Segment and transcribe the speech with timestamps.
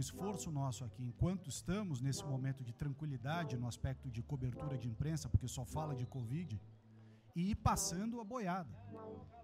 [0.00, 5.28] esforço nosso aqui, enquanto estamos nesse momento de tranquilidade no aspecto de cobertura de imprensa,
[5.28, 6.60] porque só fala de Covid,
[7.36, 8.76] e ir passando a boiada,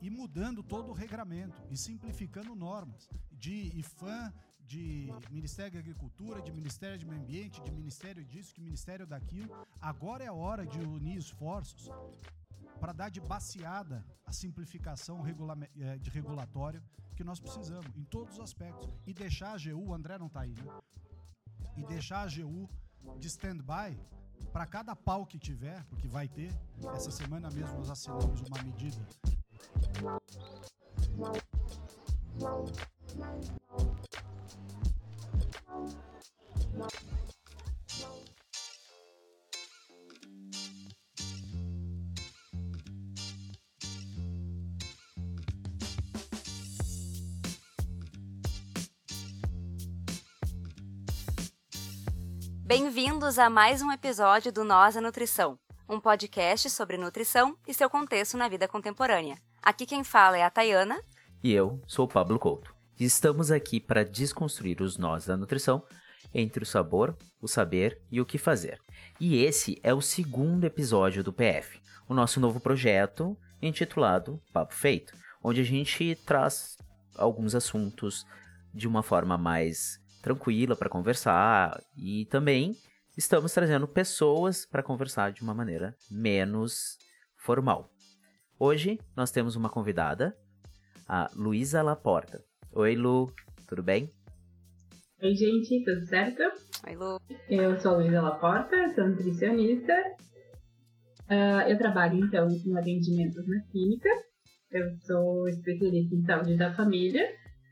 [0.00, 4.32] e mudando todo o regramento, e simplificando normas de IFAM,
[4.66, 9.54] de Ministério da Agricultura, de Ministério do Meio Ambiente, de Ministério disso, de Ministério daquilo.
[9.80, 11.88] Agora é a hora de unir esforços
[12.80, 16.82] para dar de baseada a simplificação eh, de regulatório
[17.16, 18.88] que nós precisamos, em todos os aspectos.
[19.06, 20.80] E deixar a GU, o André não está aí, né?
[21.76, 22.68] E deixar a GU
[23.18, 23.98] de stand-by
[24.52, 26.52] para cada pau que tiver, porque vai ter.
[26.94, 29.06] Essa semana mesmo nós assinamos uma medida.
[52.96, 57.90] Bem-vindos a mais um episódio do Nós a Nutrição, um podcast sobre nutrição e seu
[57.90, 59.36] contexto na vida contemporânea.
[59.62, 60.98] Aqui quem fala é a Tayana.
[61.44, 62.74] E eu sou Pablo Couto.
[62.98, 65.82] E estamos aqui para desconstruir os nós da nutrição
[66.32, 68.80] entre o sabor, o saber e o que fazer.
[69.20, 75.12] E esse é o segundo episódio do PF, o nosso novo projeto intitulado Papo Feito,
[75.44, 76.78] onde a gente traz
[77.14, 78.24] alguns assuntos
[78.72, 82.74] de uma forma mais tranquila para conversar e também
[83.16, 86.98] estamos trazendo pessoas para conversar de uma maneira menos
[87.36, 87.88] formal.
[88.58, 90.36] Hoje nós temos uma convidada,
[91.08, 92.42] a Luísa Laporta.
[92.72, 93.32] Oi, Lu,
[93.68, 94.10] tudo bem?
[95.22, 96.42] Oi, gente, tudo certo?
[96.88, 97.20] Oi, Lu.
[97.48, 99.94] Eu sou a Luísa Laporta, sou nutricionista.
[101.30, 104.08] Uh, eu trabalho, então, em atendimentos na clínica.
[104.72, 107.24] Eu sou especialista em saúde da família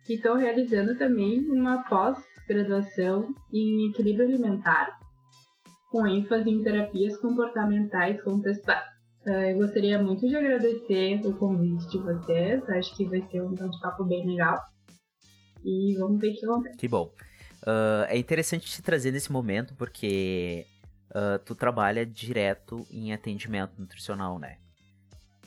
[0.09, 2.17] e estou realizando também uma pós
[2.47, 4.99] graduação em equilíbrio alimentar,
[5.91, 8.95] com ênfase em terapias comportamentais contextuais.
[9.27, 13.55] Uh, eu gostaria muito de agradecer o convite de vocês, acho que vai ser um
[13.55, 14.61] bate-papo bem legal.
[15.65, 16.77] E vamos ver o que acontece.
[16.77, 17.11] Que bom.
[17.63, 20.67] Uh, é interessante te trazer nesse momento porque
[21.11, 24.59] uh, tu trabalha direto em atendimento nutricional, né?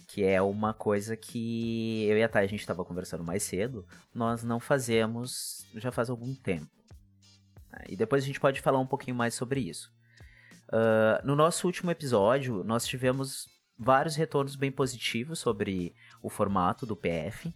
[0.08, 3.85] Que é uma coisa que eu e a Thay, a gente estava conversando mais cedo,
[4.16, 6.76] nós não fazemos já faz algum tempo.
[7.88, 9.91] E depois a gente pode falar um pouquinho mais sobre isso.
[10.69, 16.95] Uh, no nosso último episódio, nós tivemos vários retornos bem positivos sobre o formato do
[16.95, 17.53] PF.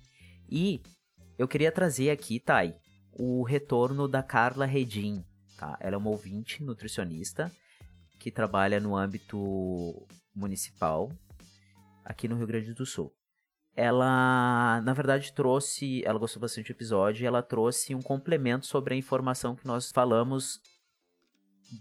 [0.49, 0.81] E
[1.37, 2.75] eu queria trazer aqui, Thay,
[3.11, 5.25] o retorno da Carla Redin.
[5.57, 5.77] Tá?
[5.79, 7.51] Ela é uma ouvinte nutricionista
[8.19, 11.11] que trabalha no âmbito municipal
[12.05, 13.13] aqui no Rio Grande do Sul
[13.75, 16.03] ela, na verdade, trouxe.
[16.05, 19.91] Ela gostou bastante do episódio e ela trouxe um complemento sobre a informação que nós
[19.91, 20.59] falamos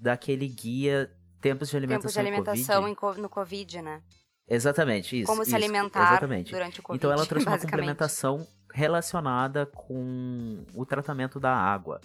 [0.01, 4.03] daquele guia Tempos de Alimentação, Tempos de alimentação no Covid, né?
[4.49, 5.27] Exatamente, isso.
[5.27, 6.51] Como isso, se alimentar exatamente.
[6.51, 6.99] durante o Covid.
[6.99, 12.01] Então ela trouxe uma complementação relacionada com o tratamento da água.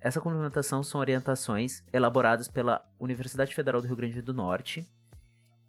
[0.00, 4.86] Essa complementação são orientações elaboradas pela Universidade Federal do Rio Grande do Norte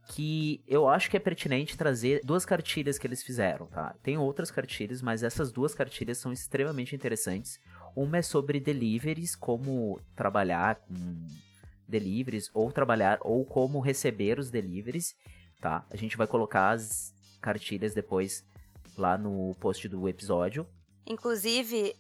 [0.09, 3.96] que eu acho que é pertinente trazer duas cartilhas que eles fizeram, tá?
[4.02, 7.59] Tem outras cartilhas, mas essas duas cartilhas são extremamente interessantes.
[7.96, 11.28] Uma é sobre deliveries, como trabalhar com
[11.88, 15.16] deliveries, ou trabalhar, ou como receber os deliveries,
[15.62, 15.86] tá?
[15.92, 18.44] A gente vai colocar as cartilhas depois
[18.97, 20.66] lá no post do episódio.
[21.06, 21.96] Inclusive,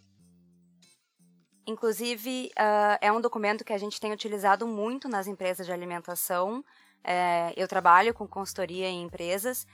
[1.67, 6.65] inclusive uh, é um documento que a gente tem utilizado muito nas empresas de alimentação
[7.03, 9.65] é, eu trabalho com consultoria em empresas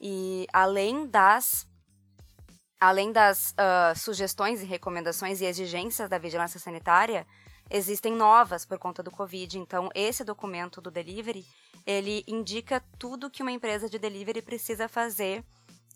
[0.00, 1.68] e além das
[2.80, 7.26] além das uh, sugestões e recomendações e exigências da vigilância sanitária,
[7.68, 9.58] existem novas por conta do Covid.
[9.58, 11.44] Então, esse documento do delivery,
[11.86, 15.44] ele indica tudo que uma empresa de delivery precisa fazer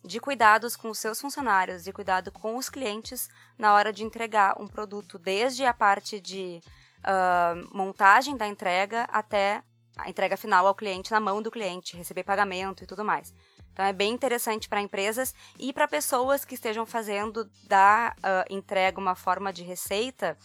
[0.04, 4.60] de cuidados com os seus funcionários, de cuidado com os clientes na hora de entregar
[4.60, 6.60] um produto, desde a parte de
[6.98, 9.62] uh, montagem da entrega até
[9.96, 13.34] a entrega final ao cliente na mão do cliente, receber pagamento e tudo mais.
[13.72, 19.00] Então é bem interessante para empresas e para pessoas que estejam fazendo da uh, entrega
[19.00, 20.36] uma forma de receita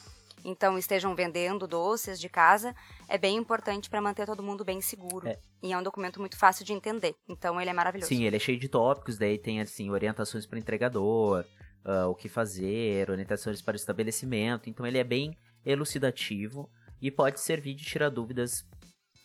[0.44, 2.76] então estejam vendendo doces de casa,
[3.08, 5.28] é bem importante para manter todo mundo bem seguro.
[5.28, 5.38] É.
[5.62, 7.16] E é um documento muito fácil de entender.
[7.28, 8.10] Então ele é maravilhoso.
[8.10, 11.46] Sim, ele é cheio de tópicos, daí tem assim orientações para entregador,
[11.86, 14.70] uh, o que fazer, orientações para o estabelecimento.
[14.70, 16.70] Então ele é bem elucidativo
[17.02, 18.66] e pode servir de tirar dúvidas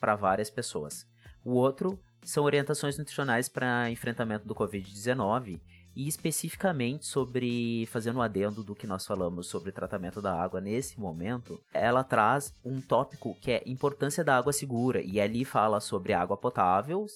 [0.05, 1.07] para várias pessoas.
[1.43, 5.59] O outro são orientações nutricionais para enfrentamento do Covid-19
[5.97, 11.01] e especificamente sobre, fazendo um adendo do que nós falamos sobre tratamento da água nesse
[11.01, 16.13] momento, ela traz um tópico que é importância da água segura, e ali fala sobre
[16.13, 17.07] água potável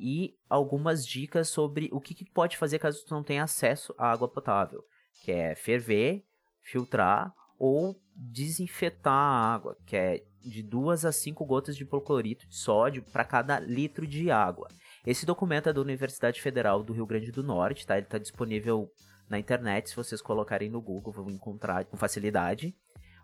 [0.00, 4.10] e algumas dicas sobre o que, que pode fazer caso tu não tenha acesso à
[4.10, 4.82] água potável,
[5.22, 6.24] que é ferver,
[6.62, 12.56] filtrar ou desinfetar a água, que é de 2 a 5 gotas de hipoclorito de
[12.56, 14.68] sódio para cada litro de água.
[15.06, 17.96] Esse documento é da Universidade Federal do Rio Grande do Norte, tá?
[17.96, 18.90] Ele está disponível
[19.28, 22.74] na internet, se vocês colocarem no Google, vão encontrar com facilidade.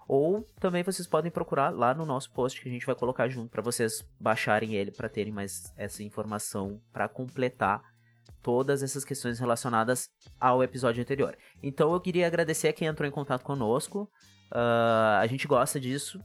[0.06, 3.50] Ou também vocês podem procurar lá no nosso post que a gente vai colocar junto
[3.50, 7.82] para vocês baixarem ele para terem mais essa informação para completar
[8.42, 11.36] todas essas questões relacionadas ao episódio anterior.
[11.62, 14.02] Então eu queria agradecer a quem entrou em contato conosco.
[14.52, 16.20] Uh, a gente gosta disso.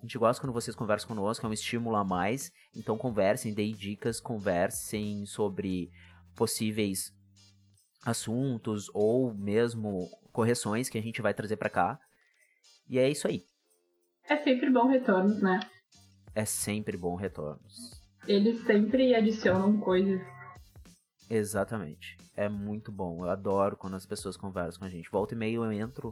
[0.00, 2.50] A gente gosta quando vocês conversam conosco, é um estímulo a mais.
[2.74, 5.90] Então conversem, deem dicas, conversem sobre
[6.34, 7.12] possíveis
[8.02, 12.00] assuntos ou mesmo correções que a gente vai trazer para cá.
[12.88, 13.42] E é isso aí.
[14.26, 15.60] É sempre bom retornos, né?
[16.34, 18.00] É sempre bom retornos.
[18.26, 20.18] Eles sempre adicionam coisas.
[21.28, 22.16] Exatamente.
[22.34, 23.22] É muito bom.
[23.22, 25.10] Eu adoro quando as pessoas conversam com a gente.
[25.10, 26.10] Volta e meio eu entro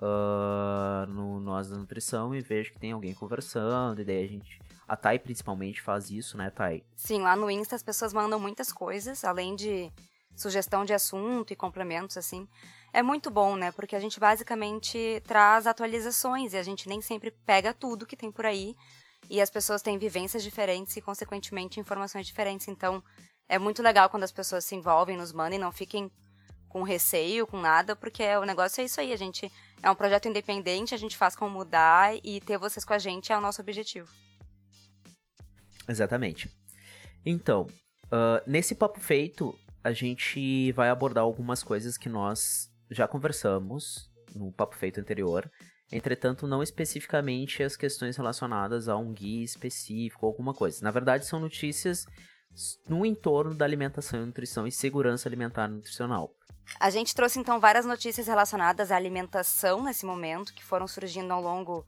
[0.00, 4.58] uh, no Nós da Nutrição e vejo que tem alguém conversando, e daí a gente.
[4.88, 6.82] A Thay principalmente faz isso, né, Thay?
[6.96, 9.92] Sim, lá no Insta as pessoas mandam muitas coisas, além de
[10.34, 12.48] sugestão de assunto e complementos, assim.
[12.92, 13.70] É muito bom, né?
[13.70, 18.32] Porque a gente basicamente traz atualizações e a gente nem sempre pega tudo que tem
[18.32, 18.74] por aí.
[19.28, 22.66] E as pessoas têm vivências diferentes e, consequentemente, informações diferentes.
[22.66, 23.00] Então,
[23.48, 26.10] é muito legal quando as pessoas se envolvem, nos mandam e não fiquem
[26.68, 29.12] com receio, com nada, porque o negócio é isso aí.
[29.12, 29.50] A gente
[29.82, 33.32] é um projeto independente, a gente faz como mudar e ter vocês com a gente
[33.32, 34.08] é o nosso objetivo.
[35.88, 36.50] Exatamente.
[37.24, 37.66] Então,
[38.06, 44.52] uh, nesse papo feito, a gente vai abordar algumas coisas que nós já conversamos no
[44.52, 45.50] papo feito anterior.
[45.92, 50.82] Entretanto, não especificamente as questões relacionadas a um guia específico ou alguma coisa.
[50.84, 52.04] Na verdade, são notícias
[52.88, 56.32] no entorno da alimentação, nutrição e segurança alimentar e nutricional.
[56.78, 61.42] A gente trouxe então várias notícias relacionadas à alimentação nesse momento, que foram surgindo ao
[61.42, 61.86] longo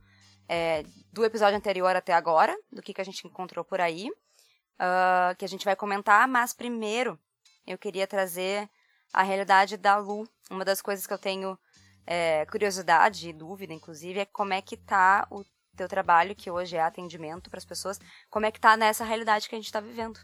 [0.48, 5.36] é, do episódio anterior até agora, do que, que a gente encontrou por aí, uh,
[5.38, 7.18] que a gente vai comentar, mas primeiro
[7.66, 8.68] eu queria trazer
[9.12, 10.28] a realidade da Lu.
[10.50, 11.58] Uma das coisas que eu tenho
[12.06, 15.44] é, curiosidade e dúvida, inclusive, é como é que tá o
[15.76, 17.98] teu trabalho, que hoje é atendimento para as pessoas,
[18.28, 20.20] como é que tá nessa realidade que a gente está vivendo.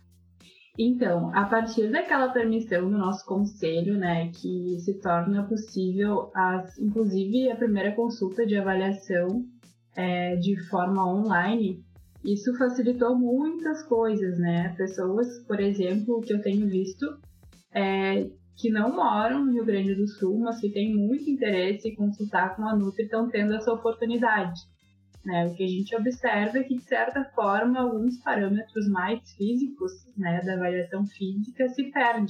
[0.79, 7.51] Então, a partir daquela permissão do nosso conselho, né, que se torna possível, as, inclusive,
[7.51, 9.45] a primeira consulta de avaliação
[9.97, 11.83] é, de forma online,
[12.25, 14.73] isso facilitou muitas coisas, né?
[14.77, 17.07] Pessoas, por exemplo, que eu tenho visto,
[17.75, 21.97] é, que não moram no Rio Grande do Sul, mas que têm muito interesse em
[21.97, 24.61] consultar com a Nutri, estão tendo essa oportunidade.
[25.29, 25.47] Né?
[25.47, 30.41] O que a gente observa é que, de certa forma, alguns parâmetros mais físicos né,
[30.41, 32.25] da avaliação física se perdem.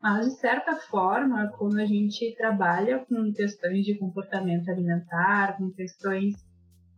[0.00, 6.36] Mas, de certa forma, quando a gente trabalha com questões de comportamento alimentar, com questões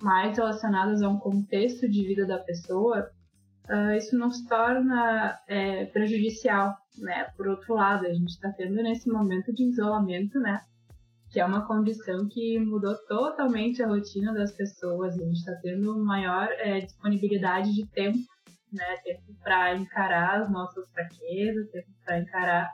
[0.02, 3.10] mais relacionadas a um contexto de vida da pessoa,
[3.70, 7.24] uh, isso não se torna é, prejudicial, né?
[7.38, 10.60] Por outro lado, a gente está tendo nesse momento de isolamento, né?
[11.32, 15.14] Que é uma condição que mudou totalmente a rotina das pessoas.
[15.14, 18.18] A gente está tendo maior é, disponibilidade de tempo,
[18.70, 18.96] né?
[19.02, 22.70] Tempo para encarar as nossas fraquezas, tempo para encarar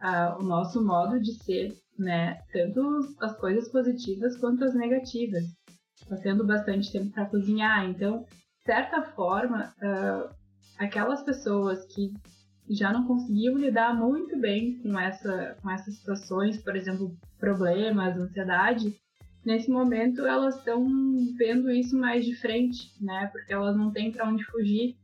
[0.00, 2.40] uh, o nosso modo de ser, né?
[2.52, 5.42] Tanto as coisas positivas quanto as negativas.
[6.00, 10.32] Está tendo bastante tempo para cozinhar, então, de certa forma, uh,
[10.78, 12.12] aquelas pessoas que
[12.70, 18.94] já não conseguiam lidar muito bem com, essa, com essas situações, por exemplo, problemas, ansiedade,
[19.44, 20.86] nesse momento elas estão
[21.36, 23.28] vendo isso mais de frente, né?
[23.32, 24.96] Porque elas não têm para onde fugir.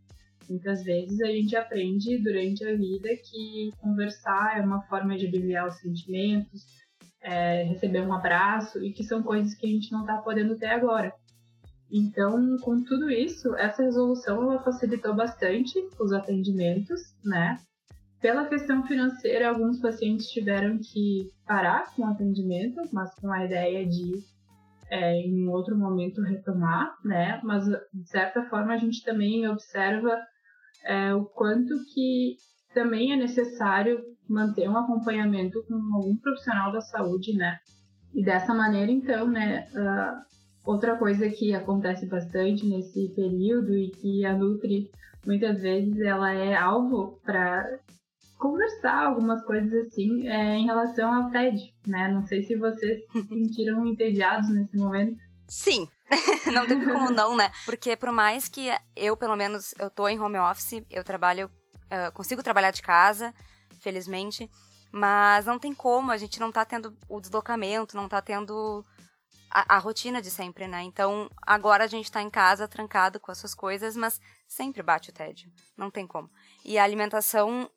[0.49, 5.66] Muitas vezes a gente aprende durante a vida que conversar é uma forma de aliviar
[5.66, 6.66] os sentimentos,
[7.23, 10.66] é, receber um abraço e que são coisas que a gente não está podendo ter
[10.66, 11.14] agora.
[11.97, 17.57] Então, com tudo isso, essa resolução ela facilitou bastante os atendimentos, né?
[18.21, 23.87] Pela questão financeira, alguns pacientes tiveram que parar com o atendimento, mas com a ideia
[23.87, 24.13] de
[24.91, 27.41] é, em outro momento retomar, né?
[27.45, 30.21] Mas de certa forma a gente também observa
[30.85, 32.35] é, o quanto que
[32.75, 37.57] também é necessário manter um acompanhamento com algum profissional da saúde, né?
[38.13, 39.69] E dessa maneira, então, né?
[39.73, 44.90] Uh, outra coisa que acontece bastante nesse período e que a Nutri
[45.25, 47.78] muitas vezes ela é alvo para
[48.38, 52.09] conversar algumas coisas assim é, em relação ao TED, né?
[52.09, 55.16] Não sei se vocês se sentiram entediados nesse momento.
[55.49, 55.88] Sim,
[56.52, 57.50] não tem como não, né?
[57.64, 61.50] Porque por mais que eu, pelo menos, eu tô em home office, eu trabalho,
[61.87, 63.33] uh, consigo trabalhar de casa,
[63.80, 64.50] felizmente,
[64.90, 68.85] mas não tem como, a gente não tá tendo o deslocamento, não tá tendo
[69.50, 70.83] a, a rotina de sempre, né?
[70.83, 75.11] Então, agora a gente tá em casa, trancado com as suas coisas, mas sempre bate
[75.11, 76.31] o tédio, não tem como.
[76.64, 77.71] E a alimentação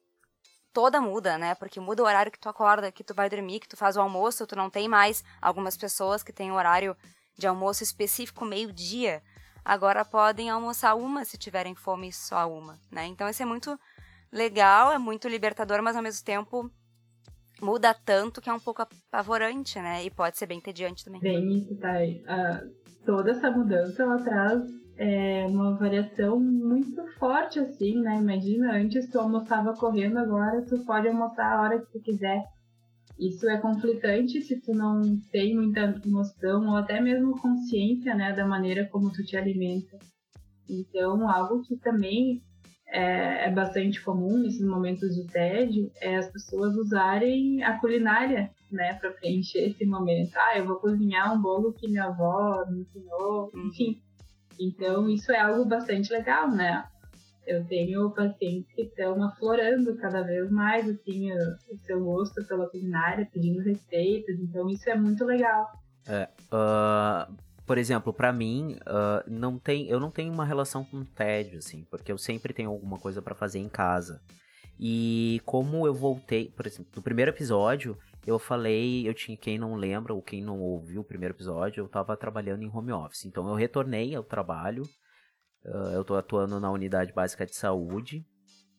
[0.74, 1.56] toda muda, né?
[1.56, 4.02] Porque muda o horário que tu acorda, que tu vai dormir, que tu faz o
[4.02, 6.96] almoço, tu não tem mais algumas pessoas que têm horário
[7.38, 9.24] de almoço específico meio-dia,
[9.64, 13.06] agora podem almoçar uma se tiverem fome só uma, né?
[13.06, 13.80] Então isso é muito
[14.32, 16.72] legal, é muito libertador, mas ao mesmo tempo
[17.62, 20.04] muda tanto que é um pouco apavorante, né?
[20.04, 21.22] E pode ser bem entediante também.
[21.22, 21.94] Bem isso, tá?
[22.04, 22.72] Uh,
[23.06, 24.64] toda essa mudança ela traz
[24.98, 28.18] é, uma variação muito forte, assim, né?
[28.18, 32.44] Imagina, antes tu almoçava correndo, agora tu pode almoçar a hora que tu quiser.
[33.20, 38.46] Isso é conflitante se tu não tem muita noção ou até mesmo consciência, né, da
[38.46, 39.98] maneira como tu te alimenta.
[40.70, 42.44] Então, algo que também
[42.90, 48.94] é, é bastante comum nesses momentos de tédio é as pessoas usarem a culinária, né,
[48.96, 50.36] para preencher esse momento.
[50.36, 54.02] Ah, eu vou cozinhar um bolo que minha avó me ensinou, enfim.
[54.60, 56.86] Então, isso é algo bastante legal, né?
[57.46, 63.30] Eu tenho pacientes que estão aflorando cada vez mais assim, o seu gosto pela culinária,
[63.32, 65.72] pedindo receitas, então isso é muito legal.
[66.08, 67.34] É, uh,
[67.68, 71.86] por exemplo, para mim, uh, não tem, eu não tenho uma relação com tédio, assim,
[71.92, 74.22] porque eu sempre tenho alguma coisa para fazer em casa.
[74.80, 79.76] E como eu voltei, por exemplo, no primeiro episódio, eu falei, eu tinha quem não
[79.76, 83.26] lembra ou quem não ouviu o primeiro episódio, eu tava trabalhando em home office.
[83.26, 84.84] Então eu retornei ao trabalho
[85.68, 88.26] Uh, eu estou atuando na unidade básica de saúde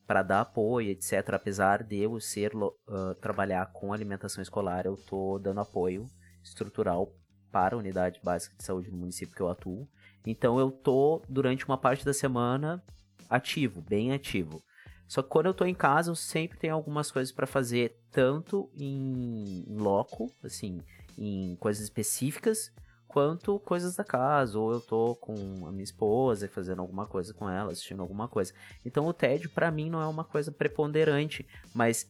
[0.07, 1.35] para dar apoio, etc.
[1.35, 6.07] Apesar de eu ser uh, trabalhar com alimentação escolar, eu estou dando apoio
[6.43, 7.13] estrutural
[7.51, 9.89] para a unidade básica de saúde no município que eu atuo.
[10.27, 12.83] Então eu tô durante uma parte da semana
[13.29, 14.63] ativo, bem ativo.
[15.07, 18.71] Só que quando eu tô em casa, eu sempre tenho algumas coisas para fazer, tanto
[18.75, 20.83] em loco, assim,
[21.17, 22.71] em coisas específicas,
[23.07, 25.35] quanto coisas da casa, ou eu tô com
[25.67, 28.53] a minha esposa fazendo alguma coisa com ela, assistindo alguma coisa.
[28.85, 32.07] Então o tédio para mim não é uma coisa preponderante, mas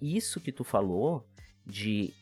[0.00, 1.28] isso que tu falou
[1.66, 2.14] de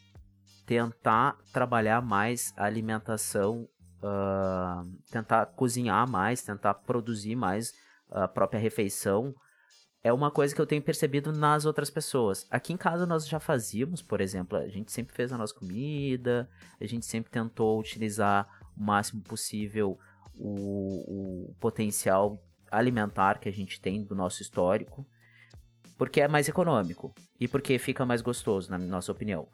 [0.66, 3.68] tentar trabalhar mais a alimentação,
[4.02, 7.72] uh, tentar cozinhar mais, tentar produzir mais
[8.10, 9.34] a própria refeição,
[10.02, 12.46] é uma coisa que eu tenho percebido nas outras pessoas.
[12.50, 16.48] Aqui em casa nós já fazíamos, por exemplo, a gente sempre fez a nossa comida,
[16.80, 18.46] a gente sempre tentou utilizar
[18.76, 19.98] o máximo possível
[20.38, 25.06] o, o potencial alimentar que a gente tem do nosso histórico,
[25.96, 29.48] porque é mais econômico e porque fica mais gostoso, na nossa opinião.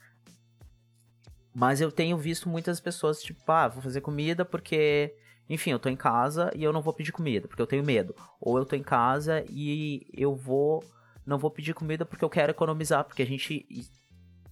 [1.55, 5.15] Mas eu tenho visto muitas pessoas, tipo, ah, vou fazer comida porque
[5.49, 8.15] enfim, eu tô em casa e eu não vou pedir comida porque eu tenho medo.
[8.41, 10.83] Ou eu tô em casa e eu vou
[11.25, 13.67] não vou pedir comida porque eu quero economizar, porque a gente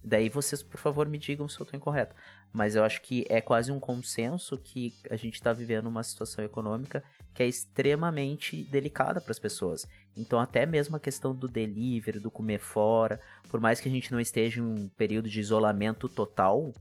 [0.03, 2.15] daí vocês, por favor, me digam se eu tô incorreto.
[2.53, 6.43] Mas eu acho que é quase um consenso que a gente está vivendo uma situação
[6.43, 7.03] econômica
[7.33, 9.87] que é extremamente delicada para as pessoas.
[10.17, 14.11] Então, até mesmo a questão do delivery, do comer fora, por mais que a gente
[14.11, 16.73] não esteja em um período de isolamento total,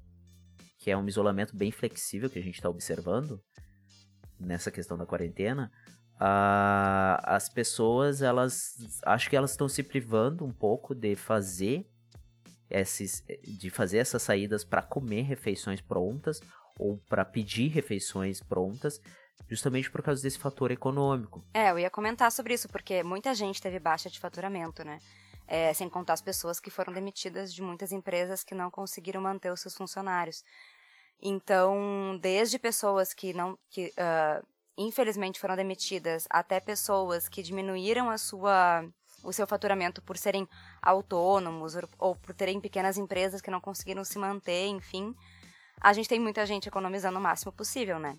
[0.80, 3.40] que é um isolamento bem flexível que a gente está observando,
[4.40, 5.70] nessa questão da quarentena,
[6.14, 11.86] uh, as pessoas, elas acho que elas estão se privando um pouco de fazer
[12.70, 16.40] esses, de fazer essas saídas para comer refeições prontas
[16.78, 19.02] ou para pedir refeições prontas,
[19.50, 21.44] justamente por causa desse fator econômico.
[21.52, 24.98] É, eu ia comentar sobre isso, porque muita gente teve baixa de faturamento, né?
[25.52, 29.50] É, sem contar as pessoas que foram demitidas de muitas empresas que não conseguiram manter
[29.50, 30.44] os seus funcionários.
[31.20, 34.46] Então, desde pessoas que não, que uh,
[34.78, 38.84] infelizmente foram demitidas, até pessoas que diminuíram a sua,
[39.24, 40.48] o seu faturamento por serem
[40.80, 45.12] autônomos ou, por terem pequenas empresas que não conseguiram se manter, enfim,
[45.80, 48.16] a gente tem muita gente economizando o máximo possível, né?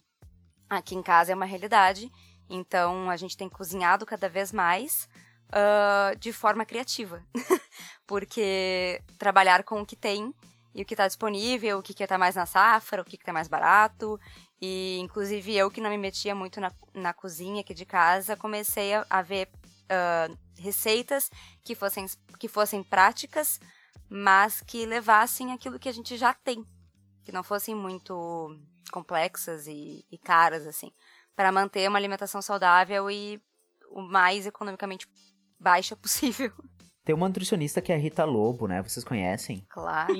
[0.69, 2.11] Aqui em casa é uma realidade,
[2.49, 5.07] então a gente tem cozinhado cada vez mais
[5.51, 7.23] uh, de forma criativa,
[8.07, 10.33] porque trabalhar com o que tem
[10.73, 13.47] e o que está disponível, o que está mais na safra, o que está mais
[13.47, 14.19] barato.
[14.61, 18.93] E, inclusive, eu que não me metia muito na, na cozinha aqui de casa, comecei
[18.93, 19.49] a, a ver
[19.91, 21.29] uh, receitas
[21.63, 22.05] que fossem,
[22.39, 23.59] que fossem práticas,
[24.07, 26.65] mas que levassem aquilo que a gente já tem.
[27.25, 28.57] Que não fossem muito
[28.91, 30.91] complexas e, e caras, assim.
[31.35, 33.41] Para manter uma alimentação saudável e
[33.89, 35.07] o mais economicamente
[35.61, 36.51] baixa possível.
[37.05, 38.81] Tem uma nutricionista que é a Rita Lobo, né?
[38.81, 39.65] Vocês conhecem?
[39.69, 40.13] Claro.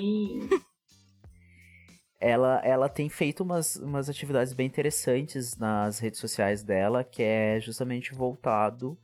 [2.20, 7.60] ela, ela tem feito umas, umas atividades bem interessantes nas redes sociais dela, que é
[7.60, 8.98] justamente voltado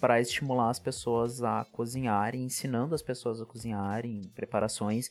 [0.00, 5.08] para estimular as pessoas a cozinharem, ensinando as pessoas a cozinharem, preparações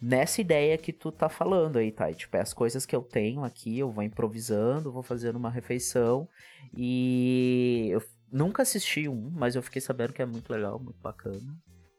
[0.00, 2.12] nessa ideia que tu tá falando aí, tá?
[2.12, 6.28] Tipo, é as coisas que eu tenho aqui, eu vou improvisando, vou fazendo uma refeição
[6.76, 8.02] e eu
[8.34, 11.56] nunca assisti um, mas eu fiquei sabendo que é muito legal, muito bacana,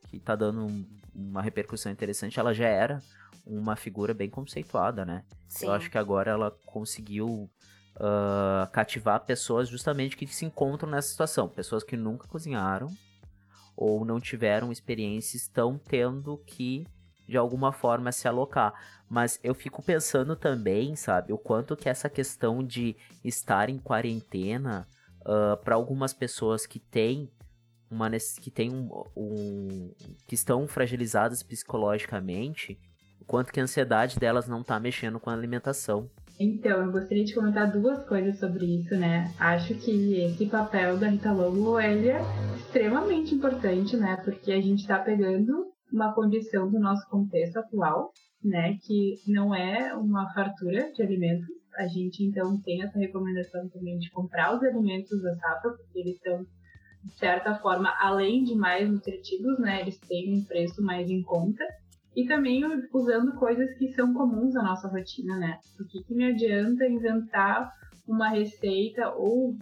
[0.09, 2.39] que tá dando um, uma repercussão interessante.
[2.39, 3.01] Ela já era
[3.45, 5.23] uma figura bem conceituada, né?
[5.47, 5.67] Sim.
[5.67, 7.49] Eu acho que agora ela conseguiu
[7.95, 12.91] uh, cativar pessoas justamente que se encontram nessa situação, pessoas que nunca cozinharam
[13.77, 16.85] ou não tiveram experiências, estão tendo que
[17.27, 18.73] de alguma forma se alocar.
[19.09, 24.85] Mas eu fico pensando também, sabe, o quanto que essa questão de estar em quarentena
[25.25, 27.29] uh, ah, para algumas pessoas que têm
[27.89, 28.10] uma
[28.41, 29.91] que tem um, um,
[30.27, 32.79] que estão fragilizadas psicologicamente,
[33.22, 36.10] o quanto que a ansiedade delas não tá mexendo com a alimentação.
[36.38, 39.34] Então, eu gostaria de comentar duas coisas sobre isso, né?
[39.39, 42.20] Acho que esse papel da Rita Lobo, ele é
[42.58, 44.17] extremamente importante, né?
[44.17, 48.12] Porque a gente tá pegando uma condição do nosso contexto atual,
[48.44, 48.77] né?
[48.86, 51.48] Que não é uma fartura de alimentos.
[51.77, 56.20] A gente, então, tem essa recomendação também de comprar os alimentos da safra, porque eles
[56.22, 56.46] são,
[57.03, 59.82] de certa forma, além de mais nutritivos, né?
[59.82, 61.63] Eles têm um preço mais em conta.
[62.15, 62.63] E também
[62.94, 65.60] usando coisas que são comuns na nossa rotina, né?
[65.79, 67.70] O que, que me adianta inventar
[68.07, 69.57] uma receita ou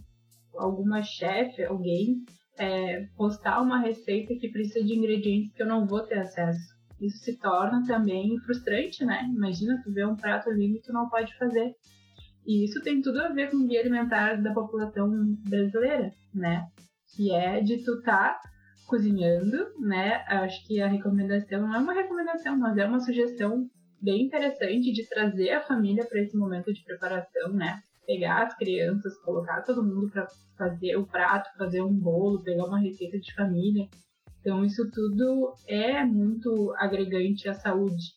[0.55, 2.23] alguma chefe, alguém,
[2.57, 6.73] é, postar uma receita que precisa de ingredientes que eu não vou ter acesso.
[7.01, 9.23] Isso se torna também frustrante, né?
[9.35, 11.75] Imagina tu ver um prato lindo e tu não pode fazer.
[12.45, 15.09] E isso tem tudo a ver com o guia alimentar da população
[15.47, 16.67] brasileira, né?
[17.15, 18.39] Que é de tu tá
[18.87, 20.23] cozinhando, né?
[20.27, 23.69] Acho que a recomendação não é uma recomendação, mas é uma sugestão
[24.01, 27.79] bem interessante de trazer a família para esse momento de preparação, né?
[28.05, 30.27] Pegar as crianças, colocar todo mundo para
[30.57, 33.87] fazer o prato, fazer um bolo, pegar uma receita de família.
[34.41, 38.11] Então isso tudo é muito agregante à saúde.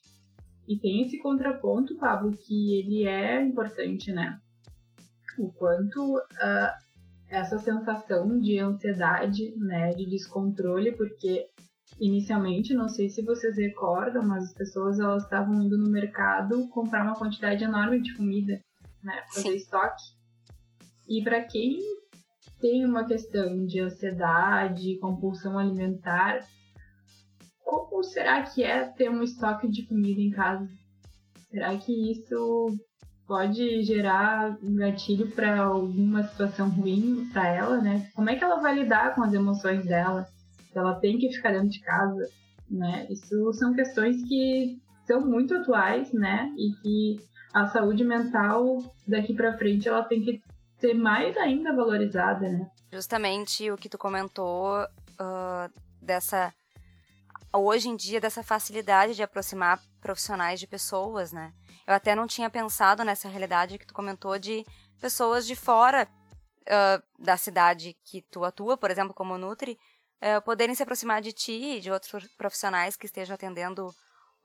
[0.68, 4.38] E tem esse contraponto, Pablo, que ele é importante, né?
[5.38, 6.86] O quanto uh,
[7.28, 11.46] essa sensação de ansiedade, né, de descontrole, porque
[12.00, 17.04] inicialmente, não sei se vocês recordam, mas as pessoas elas estavam indo no mercado comprar
[17.04, 18.60] uma quantidade enorme de comida,
[19.02, 19.56] né, fazer Sim.
[19.56, 20.02] estoque.
[21.08, 21.78] E para quem
[22.60, 26.40] tem uma questão de ansiedade, compulsão alimentar,
[27.66, 30.68] como será que é ter um estoque de comida em casa?
[31.50, 32.76] Será que isso
[33.26, 38.08] pode gerar um gatilho para alguma situação ruim para ela, né?
[38.14, 40.28] Como é que ela vai lidar com as emoções dela?
[40.72, 42.30] Se ela tem que ficar dentro de casa,
[42.70, 43.06] né?
[43.10, 46.52] Isso são questões que são muito atuais, né?
[46.56, 47.20] E que
[47.52, 50.40] a saúde mental daqui para frente ela tem que
[50.78, 52.70] ser mais ainda valorizada, né?
[52.92, 56.52] Justamente o que tu comentou uh, dessa
[57.52, 61.52] hoje em dia dessa facilidade de aproximar profissionais de pessoas, né?
[61.86, 64.64] Eu até não tinha pensado nessa realidade que tu comentou de
[65.00, 66.08] pessoas de fora
[66.66, 69.78] uh, da cidade que tu atua, por exemplo, como Nutri,
[70.20, 73.90] uh, poderem se aproximar de ti e de outros profissionais que estejam atendendo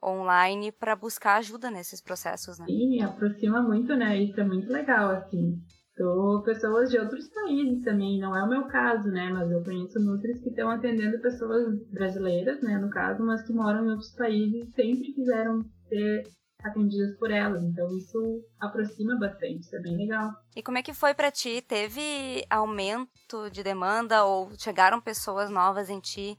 [0.04, 2.66] online para buscar ajuda nesses processos, né?
[2.66, 4.18] Sim, aproxima muito, né?
[4.18, 5.62] Isso é muito legal, assim.
[6.02, 9.30] Sou pessoas de outros países também, não é o meu caso, né?
[9.30, 13.86] Mas eu conheço Nutris que estão atendendo pessoas brasileiras, né, no caso, mas que moram
[13.86, 16.24] em outros países e sempre quiseram ser
[16.64, 17.62] atendidas por elas.
[17.62, 20.32] Então isso aproxima bastante, isso é bem legal.
[20.56, 21.62] E como é que foi para ti?
[21.62, 26.36] Teve aumento de demanda ou chegaram pessoas novas em ti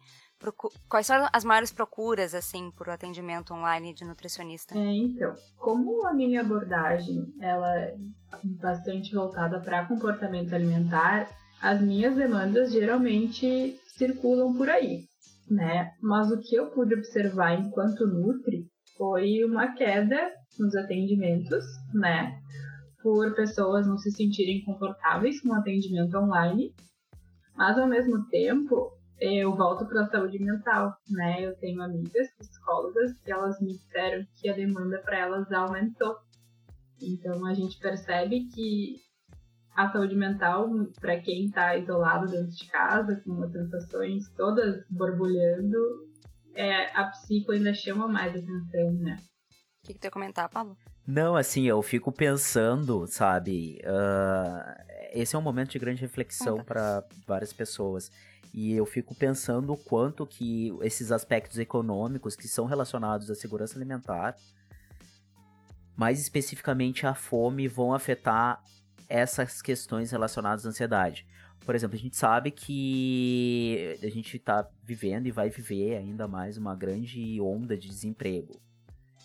[0.89, 4.77] Quais são as maiores procuras, assim, por atendimento online de nutricionista?
[4.77, 7.97] É, então, como a minha abordagem, ela é
[8.43, 11.29] bastante voltada para comportamento alimentar,
[11.61, 15.05] as minhas demandas geralmente circulam por aí,
[15.49, 15.93] né?
[16.03, 22.37] Mas o que eu pude observar enquanto Nutri foi uma queda nos atendimentos, né?
[23.03, 26.75] Por pessoas não se sentirem confortáveis com o atendimento online,
[27.57, 31.47] mas ao mesmo tempo eu volto para a saúde mental, né?
[31.47, 36.17] Eu tenho amigas psicólogas que elas me disseram que a demanda para elas aumentou.
[37.01, 38.97] Então a gente percebe que
[39.77, 40.69] a saúde mental,
[41.01, 45.79] para quem está isolado dentro de casa, com as sensações todas borbulhando,
[46.55, 49.19] é, a psico ainda chama mais atenção, né?
[49.83, 50.77] O que, que tu ia comentar, Pablo?
[51.07, 53.81] Não, assim, eu fico pensando, sabe?
[53.85, 54.83] Uh,
[55.13, 58.11] esse é um momento de grande reflexão para várias pessoas.
[58.53, 63.79] E eu fico pensando o quanto que esses aspectos econômicos que são relacionados à segurança
[63.79, 64.37] alimentar,
[65.97, 68.63] mais especificamente à fome, vão afetar
[69.09, 71.27] essas questões relacionadas à ansiedade.
[71.65, 76.59] Por exemplo, a gente sabe que a gente está vivendo e vai viver ainda mais
[76.59, 78.61] uma grande onda de desemprego.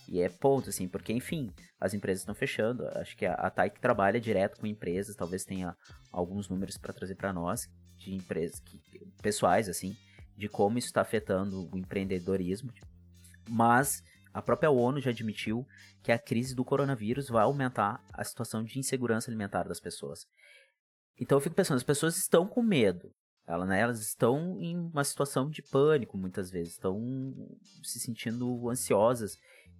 [0.07, 2.87] E é ponto, assim, porque, enfim, as empresas estão fechando.
[2.95, 5.75] Acho que a, a TAI que trabalha direto com empresas, talvez tenha
[6.11, 8.79] alguns números para trazer para nós, de empresas que,
[9.21, 9.95] pessoais, assim,
[10.35, 12.71] de como isso está afetando o empreendedorismo.
[13.49, 15.65] Mas a própria ONU já admitiu
[16.03, 20.27] que a crise do coronavírus vai aumentar a situação de insegurança alimentar das pessoas.
[21.19, 23.11] Então eu fico pensando, as pessoas estão com medo.
[23.47, 26.99] Elas, né, elas estão em uma situação de pânico muitas vezes, estão
[27.81, 29.37] se sentindo ansiosas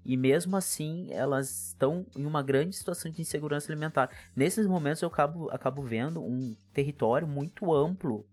[0.08, 4.10] e mesmo assim elas estão em uma grande situação de insegurança alimentar.
[4.34, 8.26] Nesses momentos eu acabo, acabo vendo um território muito amplo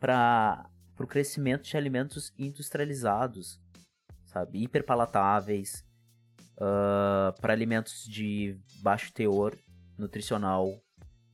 [0.00, 3.60] para o crescimento de alimentos industrializados,
[4.24, 5.84] sabe, hiperpalatáveis,
[6.56, 9.56] uh, para alimentos de baixo teor
[9.96, 10.82] nutricional,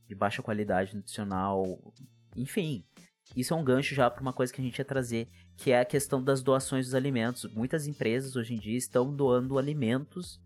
[0.07, 1.65] de baixa qualidade nutricional,
[2.35, 2.85] enfim.
[3.35, 5.27] Isso é um gancho já para uma coisa que a gente ia trazer,
[5.61, 7.45] que é a questão das doações dos alimentos.
[7.53, 10.41] Muitas empresas hoje em dia estão doando alimentos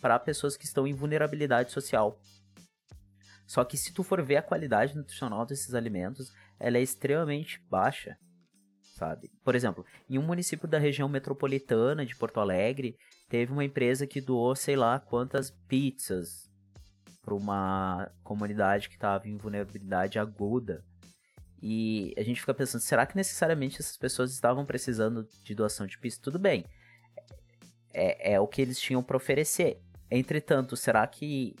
[0.00, 2.18] para pessoas que estão em vulnerabilidade social.
[3.46, 8.18] Só que se tu for ver a qualidade nutricional desses alimentos, ela é extremamente baixa,
[8.96, 9.30] sabe?
[9.44, 12.96] Por exemplo, em um município da região metropolitana de Porto Alegre,
[13.28, 16.50] teve uma empresa que doou sei lá quantas pizzas
[17.22, 20.84] para uma comunidade que estava em vulnerabilidade aguda
[21.62, 25.98] e a gente fica pensando, será que necessariamente essas pessoas estavam precisando de doação de
[25.98, 26.22] pista?
[26.22, 26.64] Tudo bem.
[27.92, 29.80] É, é o que eles tinham para oferecer.
[30.10, 31.56] Entretanto, será que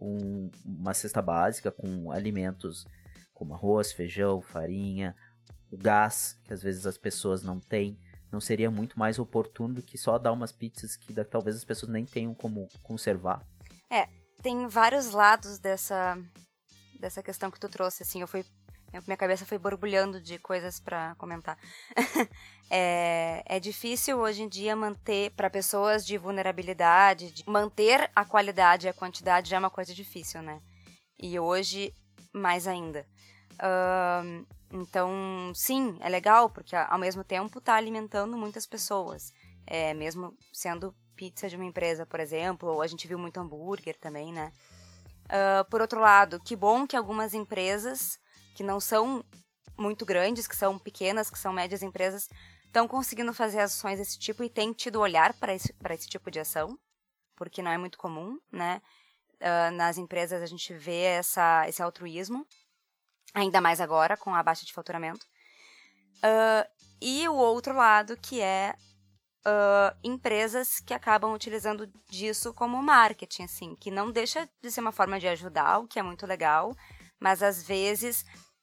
[0.00, 2.86] um, uma cesta básica com alimentos
[3.34, 5.14] como arroz, feijão, farinha,
[5.70, 7.98] o gás, que às vezes as pessoas não têm,
[8.30, 11.92] não seria muito mais oportuno do que só dar umas pizzas que talvez as pessoas
[11.92, 13.46] nem tenham como conservar?
[13.90, 14.08] É,
[14.42, 16.18] tem vários lados dessa
[17.00, 18.44] dessa questão que tu trouxe, assim, eu fui
[19.06, 21.58] minha cabeça foi borbulhando de coisas para comentar.
[22.70, 28.86] é, é difícil hoje em dia manter, para pessoas de vulnerabilidade, de manter a qualidade
[28.86, 30.60] e a quantidade já é uma coisa difícil, né?
[31.18, 31.94] E hoje,
[32.32, 33.06] mais ainda.
[34.72, 39.32] Então, sim, é legal, porque ao mesmo tempo está alimentando muitas pessoas.
[39.66, 43.96] É, mesmo sendo pizza de uma empresa, por exemplo, ou a gente viu muito hambúrguer
[43.98, 44.52] também, né?
[45.26, 48.18] Uh, por outro lado, que bom que algumas empresas
[48.60, 49.24] que não são
[49.78, 52.28] muito grandes, que são pequenas, que são médias empresas,
[52.66, 56.40] estão conseguindo fazer ações desse tipo e têm tido olhar para esse, esse tipo de
[56.40, 56.78] ação,
[57.36, 58.82] porque não é muito comum, né?
[59.40, 62.46] Uh, nas empresas a gente vê essa, esse altruísmo,
[63.32, 65.24] ainda mais agora com a baixa de faturamento.
[66.16, 66.68] Uh,
[67.00, 68.74] e o outro lado que é
[69.46, 74.92] uh, empresas que acabam utilizando disso como marketing, assim, que não deixa de ser uma
[74.92, 76.76] forma de ajudar, o que é muito legal,
[77.18, 78.22] mas às vezes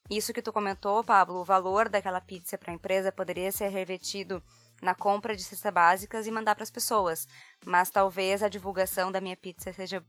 [0.10, 4.42] isso que tu comentou, Pablo, o valor daquela pizza para a empresa poderia ser revertido
[4.82, 7.28] na compra de cestas básicas e mandar para as pessoas,
[7.66, 10.06] mas talvez a divulgação da minha pizza seja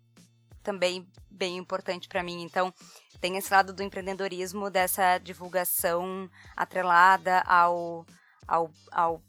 [0.63, 2.43] também bem importante para mim.
[2.43, 2.73] Então,
[3.21, 8.07] tem esse lado do empreendedorismo, dessa divulgação atrelada ao,
[8.47, 9.23] ao, ao,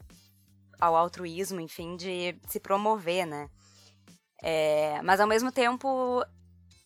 [0.78, 3.48] ao altruísmo, enfim, de se promover, né?
[4.42, 6.24] É, mas ao mesmo tempo,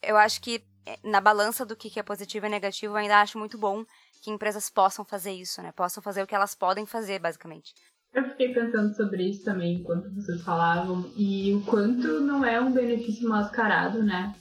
[0.03, 0.65] eu acho que
[1.03, 3.85] na balança do que é positivo e negativo, eu ainda acho muito bom
[4.23, 5.73] que empresas possam fazer isso, né?
[5.73, 7.75] Possam fazer o que elas podem fazer, basicamente.
[8.13, 12.73] Eu fiquei pensando sobre isso também enquanto vocês falavam e o quanto não é um
[12.73, 14.35] benefício mascarado, né?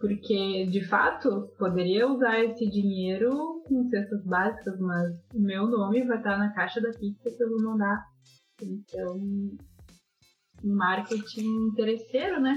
[0.00, 6.18] Porque, de fato, poderia usar esse dinheiro com cestas básicas, mas o meu nome vai
[6.18, 8.04] estar na caixa da pizza que eu vou mandar.
[8.60, 9.20] Então,
[10.62, 12.56] marketing interesseiro, né?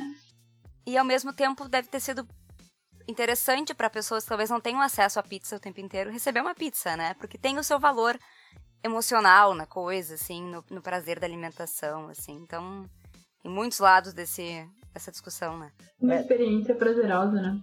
[0.86, 2.28] E ao mesmo tempo deve ter sido
[3.08, 6.54] interessante para pessoas que talvez não tenham acesso à pizza o tempo inteiro receber uma
[6.54, 7.14] pizza, né?
[7.16, 8.18] Porque tem o seu valor
[8.84, 12.34] emocional na coisa, assim, no, no prazer da alimentação, assim.
[12.34, 12.86] Então,
[13.42, 15.72] tem muitos lados desse, dessa discussão, né?
[16.00, 16.22] Uma é.
[16.22, 17.62] experiência prazerosa, né?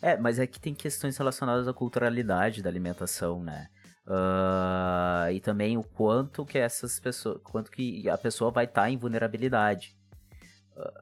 [0.00, 3.68] É, mas é que tem questões relacionadas à culturalidade da alimentação, né?
[4.04, 8.90] Uh, e também o quanto que essas pessoas, quanto que a pessoa vai estar tá
[8.90, 9.96] em vulnerabilidade.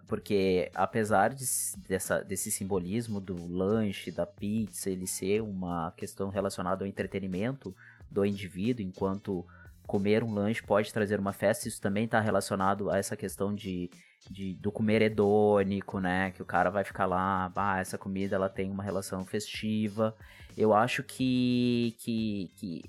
[0.06, 1.44] Porque apesar de,
[1.88, 7.74] dessa, desse simbolismo do lanche, da pizza, ele ser uma questão relacionada ao entretenimento
[8.10, 9.46] do indivíduo, enquanto
[9.86, 13.90] comer um lanche pode trazer uma festa, isso também está relacionado a essa questão de,
[14.28, 16.32] de, do comer hedônico, né?
[16.32, 20.16] Que o cara vai ficar lá, bah, essa comida ela tem uma relação festiva.
[20.56, 22.84] Eu acho que, que, que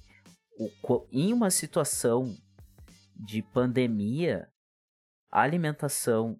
[0.57, 2.35] o, em uma situação
[3.15, 4.47] de pandemia,
[5.31, 6.39] a alimentação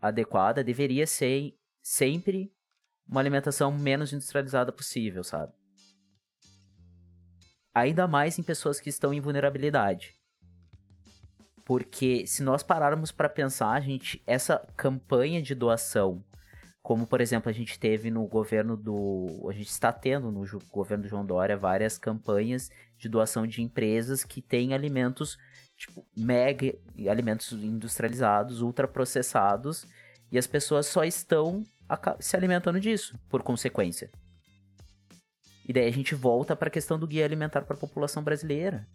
[0.00, 2.52] adequada deveria ser sempre
[3.08, 5.52] uma alimentação menos industrializada possível, sabe?
[7.74, 10.14] Ainda mais em pessoas que estão em vulnerabilidade.
[11.64, 16.24] Porque se nós pararmos para pensar, gente, essa campanha de doação,
[16.82, 21.02] como por exemplo a gente teve no governo do, a gente está tendo no governo
[21.02, 25.36] do João Dória várias campanhas de doação de empresas que têm alimentos
[25.76, 26.74] tipo mega
[27.08, 29.86] alimentos industrializados, ultraprocessados,
[30.30, 31.64] e as pessoas só estão
[32.18, 34.10] se alimentando disso, por consequência.
[35.68, 38.86] E daí a gente volta para a questão do guia alimentar para a população brasileira.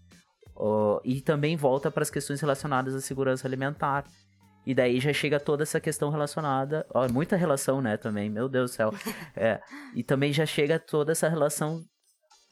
[0.56, 4.06] Uh, e também volta para as questões relacionadas à segurança alimentar.
[4.66, 6.86] E daí já chega toda essa questão relacionada.
[6.94, 8.92] Ó, muita relação, né, também, meu Deus do céu.
[9.36, 9.62] É,
[9.96, 11.84] e também já chega toda essa relação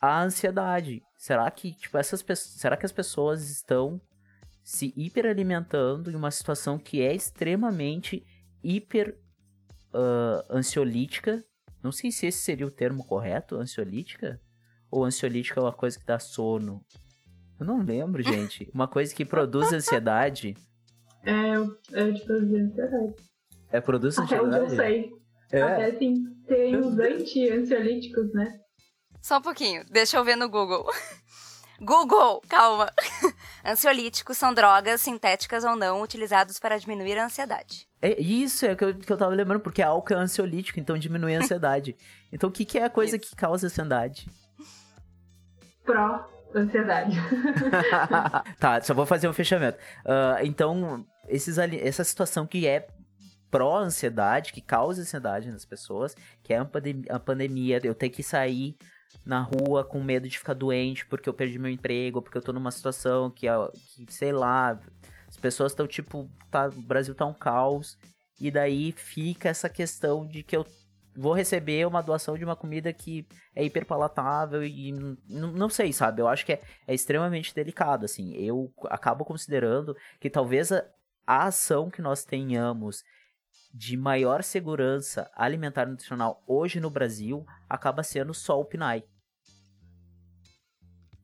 [0.02, 1.02] à ansiedade.
[1.18, 4.02] Será que, tipo, essas será que as pessoas estão
[4.72, 8.26] se hiperalimentando em uma situação que é extremamente
[8.64, 9.18] hiper
[9.94, 11.44] uh, ansiolítica
[11.82, 14.40] não sei se esse seria o termo correto, ansiolítica?
[14.92, 16.84] Ou ansiolítica é uma coisa que dá sono?
[17.60, 18.70] Eu não lembro, gente.
[18.74, 20.56] Uma coisa que produz ansiedade.
[21.24, 23.16] É, é de produzir ansiedade.
[23.72, 24.48] É produz ansiedade?
[24.48, 25.12] Até onde eu sei.
[25.52, 25.62] É.
[25.62, 28.60] Até sim, tem os anti-ansiolíticos, né?
[29.22, 30.86] Só um pouquinho, deixa eu ver no Google.
[31.82, 32.92] Google, calma.
[33.66, 37.88] Ansiolíticos são drogas sintéticas ou não utilizados para diminuir a ansiedade.
[38.02, 41.36] É isso é que eu, que eu tava lembrando, porque álcool é ansiolítico, então diminui
[41.36, 41.96] a ansiedade.
[42.32, 43.30] então o que, que é a coisa isso.
[43.30, 44.30] que causa ansiedade?
[45.84, 47.18] Pró-ansiedade.
[48.60, 49.78] tá, só vou fazer um fechamento.
[50.06, 52.88] Uh, então, esses essa situação que é
[53.50, 58.22] pró-ansiedade, que causa ansiedade nas pessoas, que é a pandemia, a pandemia eu ter que
[58.22, 58.78] sair
[59.26, 62.54] na rua com medo de ficar doente porque eu perdi meu emprego, porque eu tô
[62.54, 63.48] numa situação que,
[64.06, 64.80] que sei lá,
[65.28, 67.98] as pessoas estão tipo, tá, o Brasil tá um caos,
[68.40, 70.66] e daí fica essa questão de que eu
[71.16, 74.94] vou receber uma doação de uma comida que é hiperpalatável e
[75.28, 76.22] não sei, sabe?
[76.22, 78.34] Eu acho que é, é extremamente delicado, assim.
[78.36, 80.86] Eu acabo considerando que talvez a,
[81.28, 83.04] a ação que nós tenhamos
[83.74, 89.04] de maior segurança alimentar e nutricional hoje no Brasil acaba sendo só o PNAE.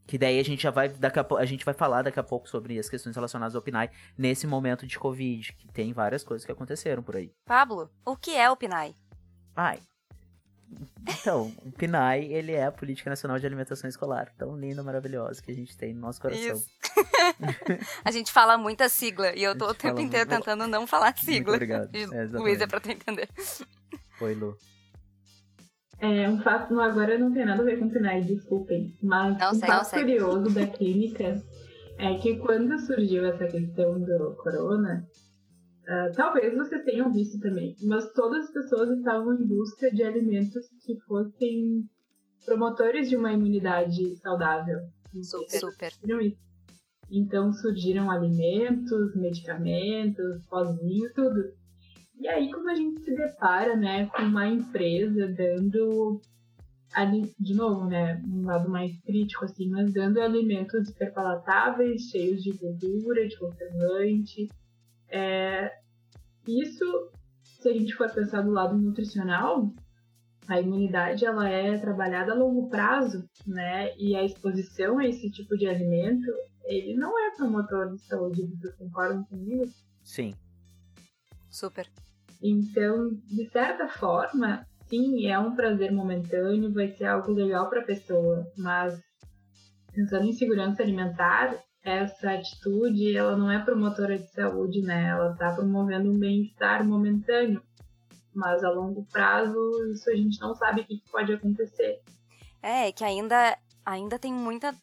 [0.08, 0.90] Que daí a gente já vai.
[0.90, 3.90] Daqui a, a gente vai falar daqui a pouco sobre as questões relacionadas ao PNAE
[4.16, 7.34] nesse momento de Covid, que tem várias coisas que aconteceram por aí.
[7.46, 8.96] Pablo, o que é o PNAE?
[9.56, 9.80] Ai.
[11.08, 15.52] Então, o PNAE, ele é a Política Nacional de Alimentação Escolar, tão linda, maravilhosa, que
[15.52, 16.56] a gente tem no nosso coração.
[16.56, 16.68] Isso.
[18.04, 20.44] a gente fala muita sigla, e eu tô o tempo inteiro muito...
[20.44, 21.52] tentando não falar sigla.
[21.52, 21.90] Muito obrigado.
[21.96, 23.30] É, Luiz, é pra tu entender.
[24.22, 24.56] Oi, Lu.
[26.00, 29.56] É, um fato, agora não tem nada a ver com PNAE, desculpem, mas não um
[29.56, 31.42] sei, fato curioso da clínica
[31.98, 35.08] é que quando surgiu essa questão do corona,
[35.84, 40.68] uh, talvez vocês tenham visto também, mas todas as pessoas estavam em busca de alimentos
[40.86, 41.86] que fossem
[42.46, 44.80] promotores de uma imunidade saudável.
[45.24, 45.94] Super, super.
[47.10, 51.54] Então surgiram alimentos, medicamentos, pozinhos, tudo
[52.20, 56.22] e aí, como a gente se depara, né, com uma empresa dando,
[57.40, 63.28] de novo, né, um lado mais crítico, assim, mas dando alimentos hiperpalatáveis, cheios de gordura,
[63.28, 64.48] de conservante,
[65.10, 65.72] é,
[66.48, 67.12] isso,
[67.44, 69.72] se a gente for pensar do lado nutricional,
[70.48, 73.96] a imunidade ela é trabalhada a longo prazo, né?
[73.98, 76.32] E a exposição a esse tipo de alimento,
[76.66, 79.66] ele não é promotor de saúde, vocês concordam comigo?
[80.04, 80.34] Sim.
[81.50, 81.90] Super.
[82.42, 87.86] Então, de certa forma, sim, é um prazer momentâneo, vai ser algo legal para a
[87.86, 89.00] pessoa, mas
[89.94, 95.10] pensando em segurança alimentar, essa atitude, ela não é promotora de saúde, né?
[95.10, 97.62] Ela está promovendo um bem-estar momentâneo,
[98.34, 99.58] mas a longo prazo
[99.92, 102.02] isso a gente não sabe o que pode acontecer.
[102.62, 104.76] É, que ainda ainda tem muita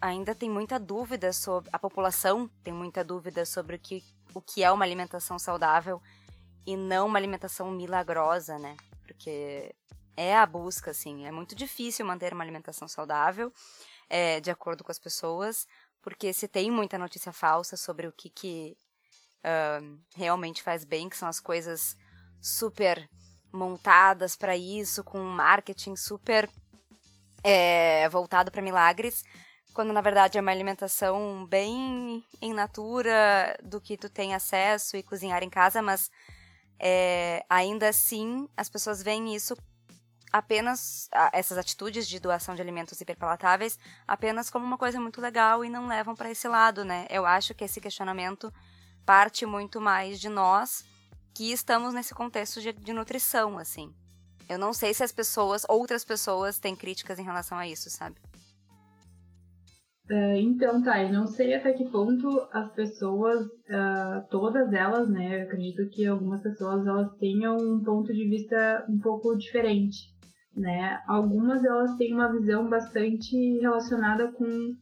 [0.00, 4.04] ainda tem muita dúvida sobre a população tem muita dúvida sobre o que
[4.34, 6.00] o que é uma alimentação saudável
[6.66, 8.76] e não uma alimentação milagrosa, né?
[9.06, 9.74] Porque
[10.16, 13.52] é a busca, assim, é muito difícil manter uma alimentação saudável.
[14.08, 15.66] é, de acordo com as pessoas,
[16.00, 18.76] porque se tem muita notícia falsa sobre o que, que
[19.42, 21.96] uh, realmente faz bem, que são as coisas
[22.40, 23.08] super
[23.52, 26.48] montadas para isso, com um marketing super
[27.42, 29.24] é, voltado para milagres,
[29.76, 35.02] quando na verdade é uma alimentação bem em natura do que tu tem acesso e
[35.02, 36.10] cozinhar em casa, mas
[36.80, 39.54] é, ainda assim as pessoas veem isso
[40.32, 45.68] apenas essas atitudes de doação de alimentos hiperpalatáveis apenas como uma coisa muito legal e
[45.68, 47.06] não levam para esse lado, né?
[47.10, 48.50] Eu acho que esse questionamento
[49.04, 50.86] parte muito mais de nós
[51.34, 53.94] que estamos nesse contexto de, de nutrição, assim.
[54.48, 58.16] Eu não sei se as pessoas, outras pessoas, têm críticas em relação a isso, sabe?
[60.08, 65.40] Uh, então, tá, eu não sei até que ponto as pessoas, uh, todas elas, né,
[65.40, 70.14] eu acredito que algumas pessoas elas tenham um ponto de vista um pouco diferente,
[70.54, 71.02] né?
[71.08, 74.76] Algumas elas têm uma visão bastante relacionada com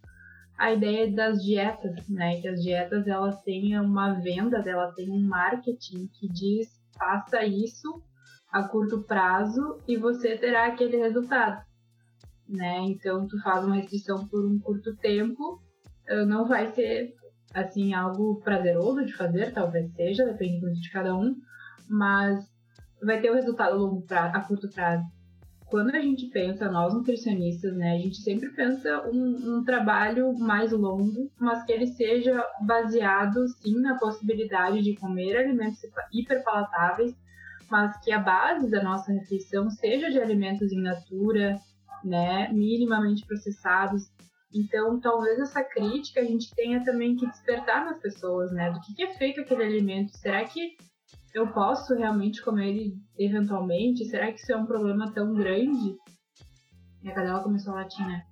[0.59, 2.41] a ideia das dietas, né?
[2.43, 8.03] Que as dietas elas têm uma venda, elas têm um marketing que diz faça isso
[8.53, 11.65] a curto prazo e você terá aquele resultado
[12.55, 12.79] né?
[12.83, 15.61] Então tu faz uma restrição por um curto tempo,
[16.07, 17.14] eh, não vai ser
[17.53, 21.37] assim algo prazeroso de fazer, talvez seja, depende de cada um,
[21.88, 22.45] mas
[23.03, 25.05] vai ter o um resultado a longo prazo, a curto prazo.
[25.67, 30.73] Quando a gente pensa, nós nutricionistas, né, a gente sempre pensa um, um trabalho mais
[30.73, 35.81] longo, mas que ele seja baseado sim na possibilidade de comer alimentos
[36.12, 37.14] hiperpalatáveis,
[37.71, 41.57] mas que a base da nossa refeição seja de alimentos in natura,
[42.05, 44.03] né, minimamente processados.
[44.53, 49.03] Então, talvez essa crítica a gente tenha também que despertar nas pessoas, né, do que,
[49.03, 50.17] é feito aquele alimento.
[50.17, 50.77] Será que
[51.35, 54.05] eu posso realmente comer ele eventualmente?
[54.05, 55.97] Será que isso é um problema tão grande?
[57.03, 58.23] E a cadela começou a latir, né?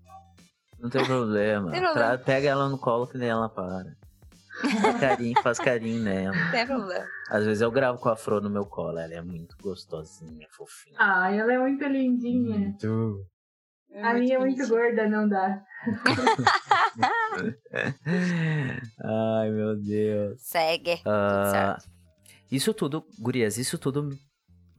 [0.78, 1.70] Não tem problema.
[1.70, 2.18] tem problema.
[2.18, 3.96] Pega ela no colo que nem ela para.
[4.80, 6.36] Faz carinho, faz carinho nela.
[6.36, 7.06] Não tem problema.
[7.30, 10.96] Às vezes eu gravo com a Fro no meu colo, ela é muito gostosinha, fofinha.
[10.98, 12.58] Ah, ela é muito lindinha.
[12.58, 13.26] Muito.
[13.94, 15.62] É a minha é muito gorda, não dá.
[19.04, 20.40] Ai, meu Deus.
[20.40, 20.94] Segue.
[21.06, 21.76] Uh,
[22.50, 24.08] isso tudo, gurias, isso tudo.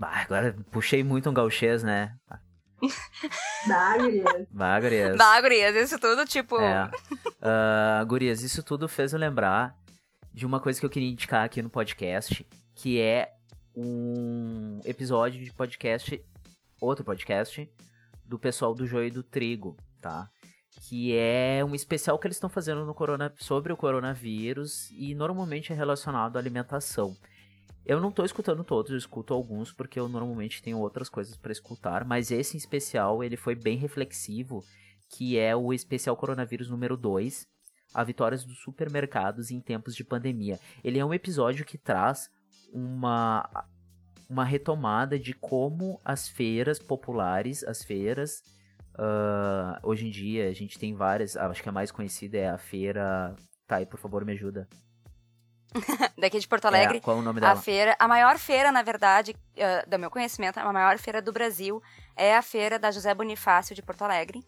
[0.02, 2.16] Ah, agora puxei muito um gauchês, né?
[3.68, 4.48] Dá, gurias.
[4.52, 5.18] Dá, gurias.
[5.18, 5.76] Dá, gurias.
[5.76, 6.60] Isso tudo, tipo.
[6.60, 6.86] É.
[6.86, 9.76] Uh, gurias, isso tudo fez eu lembrar
[10.34, 12.46] de uma coisa que eu queria indicar aqui no podcast,
[12.76, 13.32] que é
[13.76, 16.22] um episódio de podcast,
[16.82, 17.70] outro podcast,
[18.26, 20.30] do pessoal do Joio do Trigo, tá?
[20.88, 25.72] Que é um especial que eles estão fazendo no corona, sobre o coronavírus e normalmente
[25.72, 27.16] é relacionado à alimentação.
[27.86, 31.52] Eu não estou escutando todos, eu escuto alguns porque eu normalmente tenho outras coisas para
[31.52, 34.64] escutar, mas esse em especial ele foi bem reflexivo,
[35.10, 37.46] que é o especial coronavírus número 2,
[37.94, 40.60] a vitórias dos supermercados em tempos de pandemia.
[40.84, 42.30] Ele é um episódio que traz
[42.72, 43.48] uma
[44.34, 48.44] uma retomada de como as feiras populares, as feiras,
[48.96, 52.58] uh, hoje em dia a gente tem várias, acho que a mais conhecida é a
[52.58, 53.36] feira.
[53.68, 54.68] Tá aí, por favor, me ajuda.
[56.18, 56.98] Daqui de Porto Alegre.
[56.98, 57.54] É, qual é o nome dela?
[57.54, 61.32] A feira, a maior feira, na verdade, uh, do meu conhecimento, a maior feira do
[61.32, 61.82] Brasil
[62.16, 64.44] é a feira da José Bonifácio de Porto Alegre,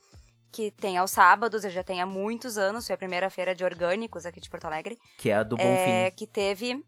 [0.52, 3.64] que tem aos sábados, eu já tem há muitos anos, foi a primeira feira de
[3.64, 4.98] orgânicos aqui de Porto Alegre.
[5.18, 5.70] Que é a do Bonfim.
[5.70, 6.84] É, que teve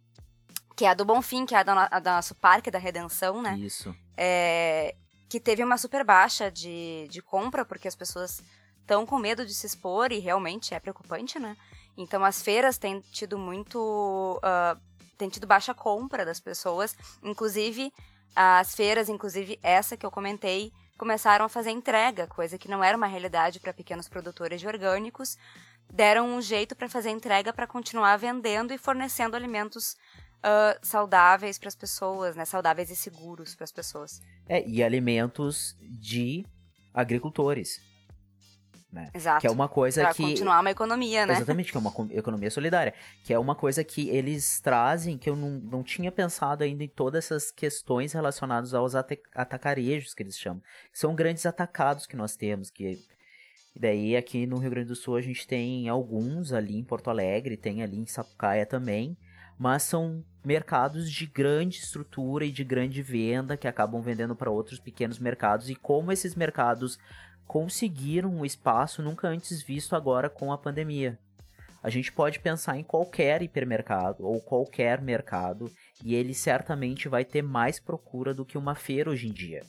[0.77, 3.41] que é a do Bonfim, que é a do, a do nosso Parque da Redenção,
[3.41, 3.57] né?
[3.57, 3.93] Isso.
[4.15, 4.95] É,
[5.27, 8.43] que teve uma super baixa de, de compra, porque as pessoas
[8.79, 11.57] estão com medo de se expor e realmente é preocupante, né?
[11.97, 14.39] Então as feiras têm tido muito.
[14.43, 14.79] Uh,
[15.17, 16.95] têm tido baixa compra das pessoas.
[17.23, 17.91] Inclusive,
[18.35, 22.95] as feiras, inclusive essa que eu comentei, começaram a fazer entrega, coisa que não era
[22.95, 25.39] uma realidade para pequenos produtores de orgânicos.
[25.91, 29.95] Deram um jeito para fazer entrega para continuar vendendo e fornecendo alimentos
[30.37, 32.45] uh, saudáveis para as pessoas, né?
[32.45, 34.21] Saudáveis e seguros para as pessoas.
[34.47, 36.45] É, e alimentos de
[36.93, 37.81] agricultores.
[38.91, 39.11] Né?
[39.13, 39.41] Exato.
[39.41, 40.23] Que é uma coisa pra que.
[40.23, 41.33] continuar uma economia, né?
[41.33, 42.93] Exatamente, que é uma economia solidária.
[43.23, 46.87] Que é uma coisa que eles trazem que eu não, não tinha pensado ainda em
[46.87, 50.63] todas essas questões relacionadas aos atacarejos que eles chamam.
[50.93, 52.69] São grandes atacados que nós temos.
[52.69, 52.97] Que...
[53.75, 57.09] E daí aqui no Rio Grande do Sul a gente tem alguns ali em Porto
[57.09, 59.17] Alegre, tem ali em Sapucaia também
[59.57, 64.79] mas são mercados de grande estrutura e de grande venda que acabam vendendo para outros
[64.79, 66.97] pequenos mercados e como esses mercados
[67.45, 71.17] conseguiram um espaço nunca antes visto agora com a pandemia.
[71.81, 75.71] A gente pode pensar em qualquer hipermercado ou qualquer mercado
[76.03, 79.61] e ele certamente vai ter mais procura do que uma feira hoje em dia.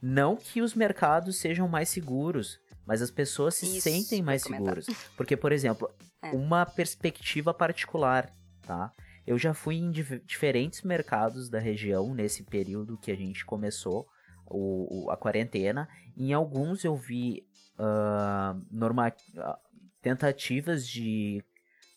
[0.00, 4.86] Não que os mercados sejam mais seguros, mas as pessoas se Isso, sentem mais seguras.
[5.16, 5.90] Porque, por exemplo,
[6.22, 6.30] É.
[6.30, 8.30] uma perspectiva particular,
[8.62, 8.90] tá?
[9.26, 14.06] Eu já fui em dif- diferentes mercados da região nesse período que a gente começou
[14.46, 15.88] o, o- a quarentena.
[16.16, 17.44] Em alguns eu vi
[17.78, 19.58] ah, norma- ah,
[20.00, 21.42] tentativas de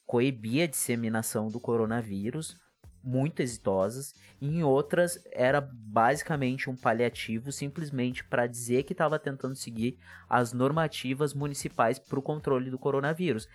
[0.05, 2.57] coibir a disseminação do coronavírus,
[3.03, 4.13] muito exitosas.
[4.41, 11.33] Em outras era basicamente um paliativo, simplesmente para dizer que estava tentando seguir as normativas
[11.33, 13.47] municipais para o controle do coronavírus.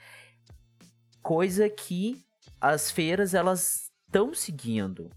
[1.20, 2.24] Coisa que
[2.72, 5.10] as feiras elas estão seguindo.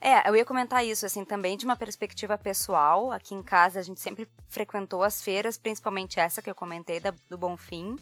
[0.00, 3.12] É, eu ia comentar isso, assim, também de uma perspectiva pessoal.
[3.12, 7.12] Aqui em casa a gente sempre frequentou as feiras, principalmente essa que eu comentei, da,
[7.28, 7.96] do Bonfim.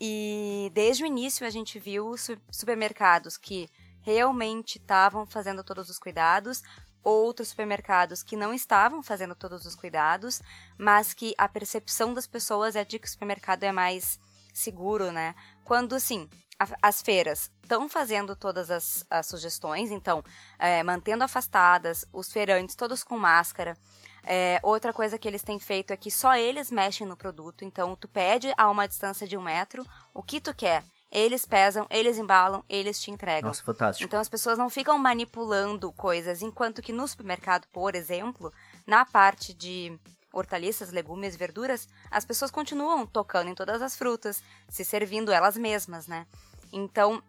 [0.00, 3.68] E desde o início a gente viu su- supermercados que
[4.02, 6.62] realmente estavam fazendo todos os cuidados,
[7.02, 10.40] outros supermercados que não estavam fazendo todos os cuidados,
[10.78, 14.20] mas que a percepção das pessoas é de que o supermercado é mais
[14.54, 15.34] seguro, né?
[15.64, 16.28] Quando, assim,
[16.58, 20.22] a- as feiras estão fazendo todas as, as sugestões, então,
[20.58, 23.76] é, mantendo afastadas, os feirantes todos com máscara.
[24.24, 27.96] É, outra coisa que eles têm feito é que só eles mexem no produto, então
[27.96, 30.84] tu pede a uma distância de um metro o que tu quer.
[31.10, 33.48] Eles pesam, eles embalam, eles te entregam.
[33.48, 34.06] Nossa, fantástico.
[34.06, 38.52] Então as pessoas não ficam manipulando coisas, enquanto que no supermercado, por exemplo,
[38.86, 39.98] na parte de
[40.32, 46.06] hortaliças, legumes, verduras, as pessoas continuam tocando em todas as frutas, se servindo elas mesmas,
[46.06, 46.26] né?
[46.72, 47.22] Então,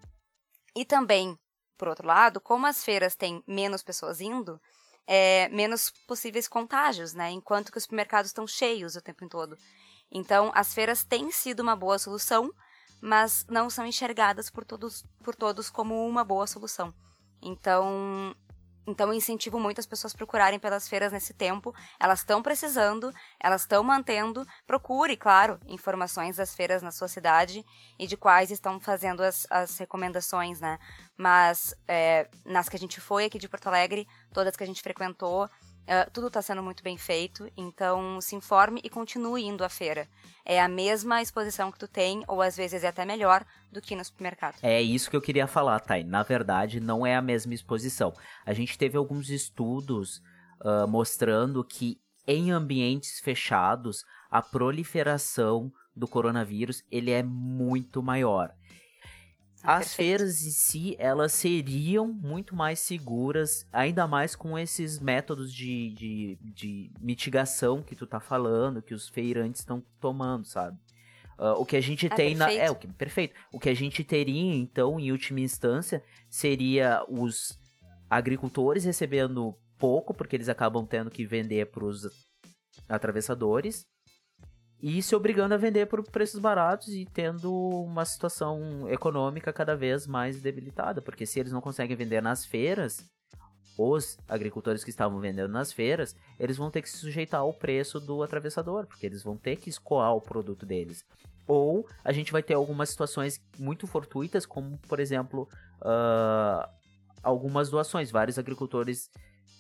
[0.76, 1.38] e também,
[1.78, 4.60] por outro lado, como as feiras têm menos pessoas indo,
[5.06, 7.32] é, menos possíveis contágios, né?
[7.32, 9.58] Enquanto que os supermercados estão cheios o tempo todo.
[10.12, 12.52] Então, as feiras têm sido uma boa solução,
[13.02, 16.94] mas não são enxergadas por todos, por todos como uma boa solução.
[17.42, 18.34] Então,
[18.86, 21.74] então incentivo muito as pessoas procurarem pelas feiras nesse tempo.
[22.00, 24.46] Elas estão precisando, elas estão mantendo.
[24.68, 27.64] Procure, claro, informações das feiras na sua cidade
[27.98, 30.78] e de quais estão fazendo as, as recomendações, né?
[31.18, 34.82] Mas é, nas que a gente foi aqui de Porto Alegre, todas que a gente
[34.82, 35.50] frequentou,
[35.86, 37.50] é, tudo está sendo muito bem feito.
[37.56, 40.08] Então se informe e continue indo à feira.
[40.46, 43.96] É a mesma exposição que tu tem, ou às vezes é até melhor, do que
[43.96, 44.56] no supermercado.
[44.62, 46.04] É isso que eu queria falar, Thay.
[46.04, 48.14] Na verdade, não é a mesma exposição.
[48.46, 50.22] A gente teve alguns estudos
[50.64, 58.50] ah, mostrando que em ambientes fechados, a proliferação do coronavírus ele é muito maior.
[59.66, 59.96] As perfeito.
[59.96, 66.38] feiras em si, elas seriam muito mais seguras, ainda mais com esses métodos de, de,
[66.42, 70.78] de mitigação que tu tá falando, que os feirantes estão tomando, sabe?
[71.38, 72.46] Ah, o que a gente Ah, tem na.
[72.48, 72.66] perfeito.
[72.68, 73.36] É, o que, perfeito.
[73.54, 77.58] O que a gente teria, então, em última instância, seria os
[78.10, 82.08] agricultores recebendo pouco, porque eles acabam tendo que vender para os
[82.88, 83.86] atravessadores,
[84.84, 90.06] e se obrigando a vender por preços baratos e tendo uma situação econômica cada vez
[90.06, 93.10] mais debilitada, porque se eles não conseguem vender nas feiras,
[93.78, 97.98] os agricultores que estavam vendendo nas feiras, eles vão ter que se sujeitar ao preço
[97.98, 101.06] do atravessador, porque eles vão ter que escoar o produto deles.
[101.48, 105.48] Ou a gente vai ter algumas situações muito fortuitas, como por exemplo,
[105.82, 106.70] ah,
[107.24, 108.12] algumas doações.
[108.12, 109.10] Vários agricultores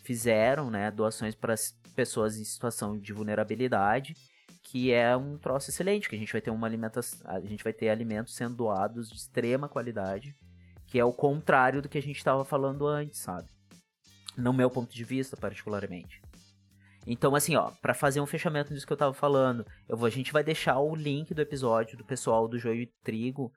[0.03, 4.15] fizeram né, doações para as pessoas em situação de vulnerabilidade,
[4.73, 7.71] que é um troço excelente, que a gente vai ter uma alimentação, a gente vai
[7.71, 10.35] ter alimentos sendo doados de extrema qualidade,
[10.87, 13.47] que é o contrário do que a gente estava falando antes, sabe?
[14.35, 16.19] No meu ponto de vista, particularmente.
[17.05, 20.09] Então, assim, ó, para fazer um fechamento disso que eu tava falando, eu vou, a
[20.09, 23.53] gente vai deixar o link do episódio do pessoal do Joio e Trigo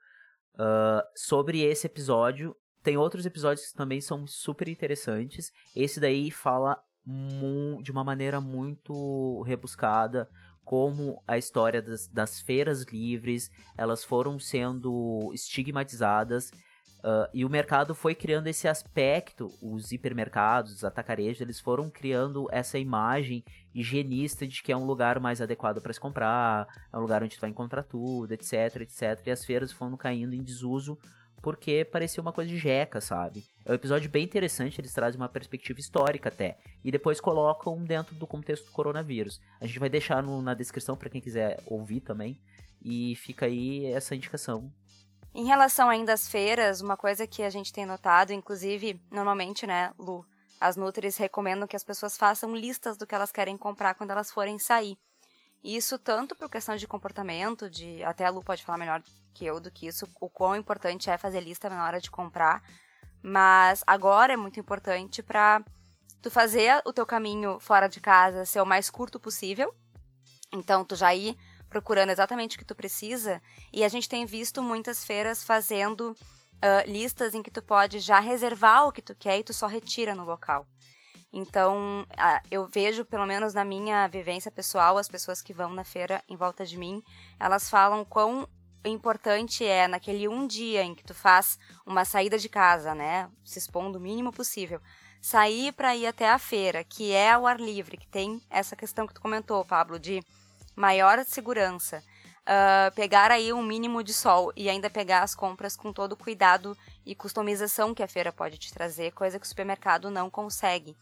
[0.55, 2.55] ah, sobre esse episódio.
[2.83, 5.51] Tem outros episódios que também são super interessantes.
[5.75, 6.79] Esse daí fala
[7.81, 10.29] de uma maneira muito rebuscada
[10.67, 16.51] como a história das, das feiras livres elas foram sendo estigmatizadas
[17.03, 22.49] ah, e o mercado foi criando esse aspecto, os hipermercados, os atacarejos, eles foram criando
[22.51, 27.01] essa imagem higienista de que é um lugar mais adequado para se comprar, é um
[27.01, 29.25] lugar onde tu vai encontrar tudo, etc, etc.
[29.25, 30.97] E as feiras foram caindo em desuso
[31.41, 33.45] porque parecia uma coisa de jeca, sabe?
[33.65, 36.57] É um episódio bem interessante, eles trazem uma perspectiva histórica até.
[36.83, 39.39] E depois colocam dentro do contexto do coronavírus.
[39.59, 42.39] A gente vai deixar no- na descrição para quem quiser ouvir também.
[42.81, 44.71] E fica aí essa indicação.
[45.33, 49.93] Em relação ainda às feiras, uma coisa que a gente tem notado, inclusive, normalmente, né,
[49.99, 50.25] Lu,
[50.59, 54.31] as Nutris recomendam que as pessoas façam listas do que elas querem comprar quando elas
[54.31, 54.97] forem sair.
[55.63, 59.01] Isso tanto por questão de comportamento, de até a Lu pode falar melhor
[59.33, 62.63] que eu do que isso, o quão importante é fazer lista na hora de comprar,
[63.21, 65.63] mas agora é muito importante para
[66.21, 69.73] tu fazer o teu caminho fora de casa ser o mais curto possível.
[70.51, 71.37] Então, tu já ir
[71.69, 73.41] procurando exatamente o que tu precisa.
[73.71, 78.19] E a gente tem visto muitas feiras fazendo uh, listas em que tu pode já
[78.19, 80.65] reservar o que tu quer e tu só retira no local.
[81.39, 82.03] Então,
[82.49, 86.35] eu vejo, pelo menos na minha vivência pessoal, as pessoas que vão na feira em
[86.35, 87.03] volta de mim,
[87.39, 88.49] elas falam quão
[88.83, 93.59] importante é naquele um dia em que tu faz uma saída de casa, né, se
[93.59, 94.81] expondo o mínimo possível,
[95.21, 99.05] sair para ir até a feira, que é ao ar livre, que tem essa questão
[99.05, 100.23] que tu comentou, Pablo, de
[100.75, 102.03] maior segurança,
[102.47, 106.17] uh, pegar aí um mínimo de sol e ainda pegar as compras com todo o
[106.17, 106.75] cuidado
[107.05, 110.97] e customização que a feira pode te trazer, coisa que o supermercado não consegue.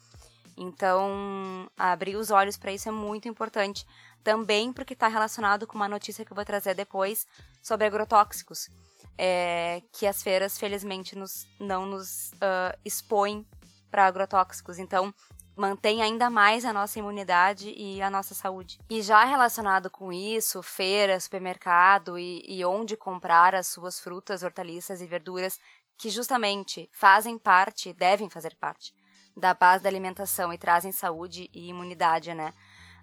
[0.58, 3.86] Então, abrir os olhos para isso é muito importante.
[4.24, 7.28] Também porque está relacionado com uma notícia que eu vou trazer depois
[7.62, 8.70] sobre agrotóxicos.
[9.18, 13.46] É, que as feiras, felizmente, nos, não nos uh, expõem
[13.90, 14.78] para agrotóxicos.
[14.78, 15.14] Então,
[15.56, 18.78] mantém ainda mais a nossa imunidade e a nossa saúde.
[18.90, 25.02] E já relacionado com isso, feira, supermercado e, e onde comprar as suas frutas, hortaliças
[25.02, 25.60] e verduras,
[25.98, 28.94] que justamente fazem parte, devem fazer parte
[29.36, 32.54] da base da alimentação e trazem saúde e imunidade, né?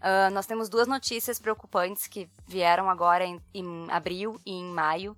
[0.01, 5.17] Uh, nós temos duas notícias preocupantes que vieram agora em, em abril e em maio,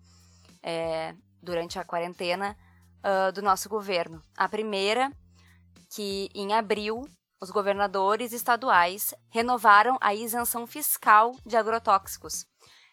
[0.62, 2.56] é, durante a quarentena
[3.00, 4.20] uh, do nosso governo.
[4.36, 5.10] A primeira,
[5.94, 7.04] que em abril
[7.40, 12.46] os governadores estaduais renovaram a isenção fiscal de agrotóxicos.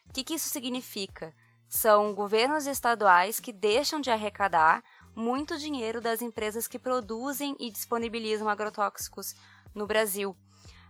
[0.09, 1.33] O que, que isso significa?
[1.69, 4.83] São governos estaduais que deixam de arrecadar
[5.15, 9.35] muito dinheiro das empresas que produzem e disponibilizam agrotóxicos
[9.73, 10.35] no Brasil.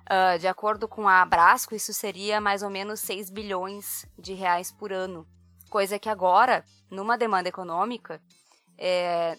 [0.01, 4.71] Uh, de acordo com a Abrasco, isso seria mais ou menos 6 bilhões de reais
[4.71, 5.27] por ano.
[5.69, 8.21] Coisa que agora, numa demanda econômica,
[8.77, 9.37] é,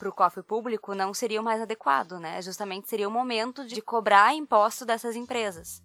[0.00, 2.40] para o cofre público não seria o mais adequado, né?
[2.40, 5.82] Justamente seria o momento de cobrar imposto dessas empresas.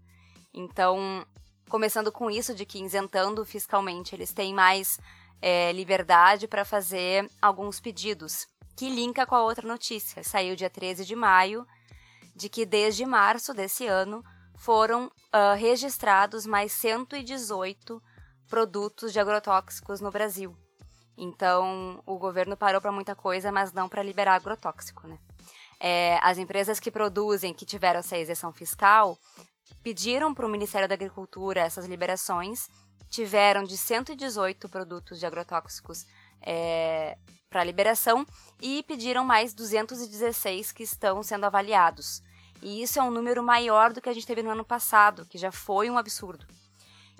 [0.54, 1.26] Então,
[1.70, 4.98] começando com isso de que isentando fiscalmente eles têm mais
[5.42, 10.24] é, liberdade para fazer alguns pedidos, que linka com a outra notícia.
[10.24, 11.66] Saiu dia 13 de maio,
[12.36, 14.24] de que desde março desse ano
[14.58, 18.02] foram uh, registrados mais 118
[18.48, 20.56] produtos de agrotóxicos no Brasil.
[21.18, 25.18] Então, o governo parou para muita coisa, mas não para liberar agrotóxico, né?
[25.80, 29.18] É, as empresas que produzem, que tiveram essa isenção fiscal,
[29.84, 32.70] pediram para o Ministério da Agricultura essas liberações,
[33.10, 36.06] tiveram de 118 produtos de agrotóxicos
[36.41, 37.18] é,
[37.50, 38.26] para liberação
[38.62, 42.22] e pediram mais 216 que estão sendo avaliados.
[42.62, 45.38] E isso é um número maior do que a gente teve no ano passado, que
[45.38, 46.46] já foi um absurdo.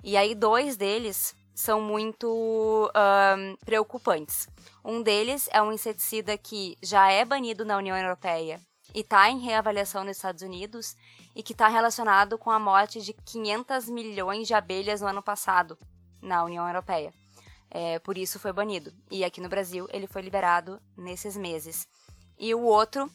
[0.02, 4.48] E aí, dois deles são muito um, preocupantes.
[4.84, 8.60] Um deles é um inseticida que já é banido na União Europeia
[8.96, 10.96] e está em reavaliação nos Estados Unidos
[11.34, 15.78] e que está relacionado com a morte de 500 milhões de abelhas no ano passado
[16.22, 17.12] na União Europeia.
[17.70, 18.90] É, por isso foi banido.
[19.10, 21.86] E aqui no Brasil ele foi liberado nesses meses.
[22.38, 23.10] E o outro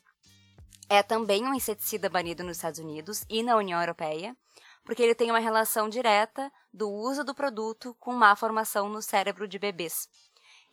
[0.87, 4.37] é também um inseticida banido nos Estados Unidos e na União Europeia,
[4.85, 9.47] porque ele tem uma relação direta do uso do produto com má formação no cérebro
[9.47, 10.07] de bebês.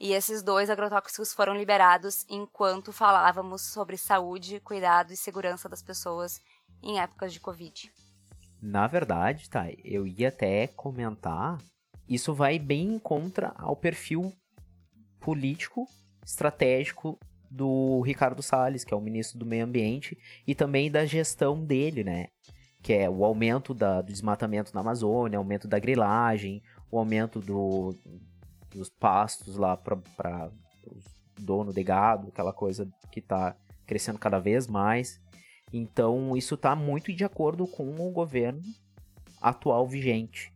[0.01, 6.41] E esses dois agrotóxicos foram liberados enquanto falávamos sobre saúde, cuidado e segurança das pessoas
[6.83, 7.91] em épocas de Covid.
[8.63, 11.59] Na verdade, tá, eu ia até comentar,
[12.09, 14.33] isso vai bem contra ao perfil
[15.21, 15.87] político,
[16.25, 17.19] estratégico
[17.51, 22.05] do Ricardo Salles, que é o ministro do Meio Ambiente, e também da gestão dele,
[22.05, 22.29] né?
[22.83, 27.95] que é o aumento da, do desmatamento na Amazônia, aumento da grilagem, o aumento do,
[28.71, 30.51] dos pastos lá para
[30.85, 30.97] o
[31.41, 33.57] dono de gado, aquela coisa que está
[33.87, 35.21] crescendo cada vez mais.
[35.73, 38.63] Então, isso está muito de acordo com o governo
[39.41, 40.53] atual vigente,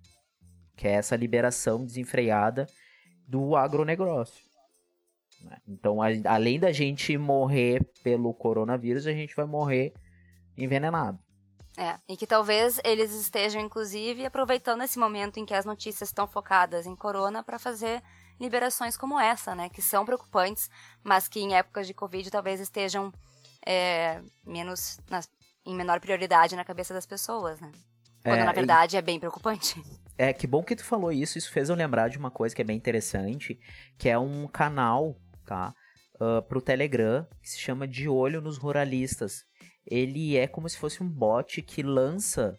[0.77, 2.67] que é essa liberação desenfreada
[3.27, 4.45] do agronegócio.
[5.43, 5.59] Né?
[5.67, 9.93] Então, a, além da gente morrer pelo coronavírus, a gente vai morrer
[10.57, 11.19] envenenado.
[11.77, 16.27] É, e que talvez eles estejam, inclusive, aproveitando esse momento em que as notícias estão
[16.27, 18.03] focadas em corona para fazer
[18.39, 19.69] liberações como essa, né?
[19.71, 20.69] Que são preocupantes,
[21.03, 23.13] mas que em épocas de Covid talvez estejam
[23.65, 25.31] é, menos nas,
[25.65, 27.73] em menor prioridade na cabeça das pessoas, né?
[28.23, 28.99] Quando é, na verdade e...
[28.99, 29.83] é bem preocupante.
[30.19, 31.39] É, que bom que tu falou isso.
[31.39, 33.59] Isso fez eu lembrar de uma coisa que é bem interessante,
[33.97, 35.17] que é um canal,
[35.47, 35.75] tá?
[36.21, 39.45] Uh, pro Telegram, que se chama De Olho nos Ruralistas
[39.87, 42.57] ele é como se fosse um bot que lança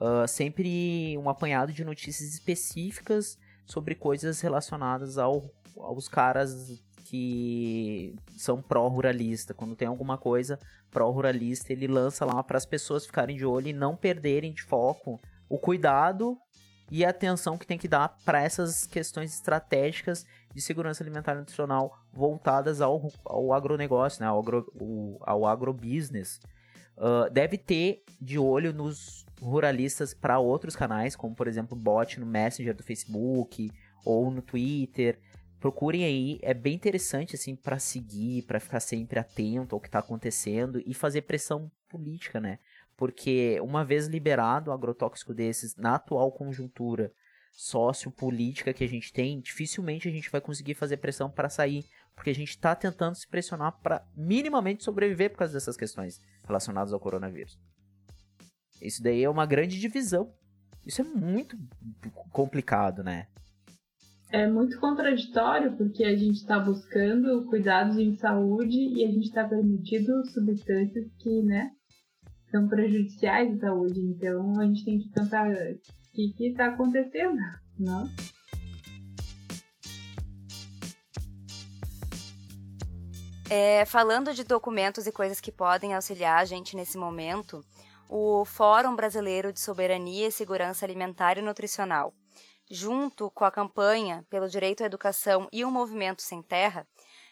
[0.00, 8.60] uh, sempre um apanhado de notícias específicas sobre coisas relacionadas ao, aos caras que são
[8.60, 9.54] pró-ruralista.
[9.54, 10.58] Quando tem alguma coisa
[10.90, 15.20] pró-ruralista, ele lança lá para as pessoas ficarem de olho e não perderem de foco
[15.48, 16.38] o cuidado
[16.90, 21.38] e a atenção que tem que dar para essas questões estratégicas de segurança alimentar e
[21.38, 26.40] nutricional voltadas ao, ao agronegócio, né, ao, agro, ao agrobusiness.
[26.96, 32.26] Uh, deve ter de olho nos ruralistas para outros canais, como por exemplo bot no
[32.26, 33.70] Messenger do Facebook
[34.04, 35.18] ou no Twitter.
[35.58, 39.98] Procurem aí, é bem interessante assim para seguir, para ficar sempre atento ao que está
[39.98, 42.58] acontecendo e fazer pressão política, né?
[42.96, 47.12] Porque uma vez liberado um agrotóxico desses na atual conjuntura
[47.52, 51.84] sociopolítica que a gente tem, dificilmente a gente vai conseguir fazer pressão para sair,
[52.14, 56.92] porque a gente está tentando se pressionar para minimamente sobreviver por causa dessas questões relacionadas
[56.92, 57.58] ao coronavírus.
[58.80, 60.32] Isso daí é uma grande divisão.
[60.86, 61.56] Isso é muito
[62.30, 63.26] complicado, né?
[64.30, 69.46] É muito contraditório porque a gente está buscando cuidados em saúde e a gente está
[69.46, 71.70] permitindo substâncias que, né,
[72.50, 74.00] são prejudiciais à saúde.
[74.00, 75.78] Então a gente tem que pensar o
[76.12, 77.38] que está acontecendo,
[77.78, 78.08] não?
[83.56, 87.64] É, falando de documentos e coisas que podem auxiliar a gente nesse momento,
[88.08, 92.12] o Fórum Brasileiro de Soberania e Segurança Alimentar e Nutricional,
[92.68, 96.84] junto com a campanha pelo direito à educação e o Movimento Sem Terra,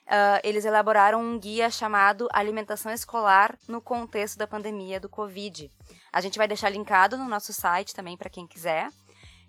[0.06, 5.68] uh, eles elaboraram um guia chamado Alimentação Escolar no contexto da pandemia do Covid.
[6.12, 8.88] A gente vai deixar linkado no nosso site também para quem quiser.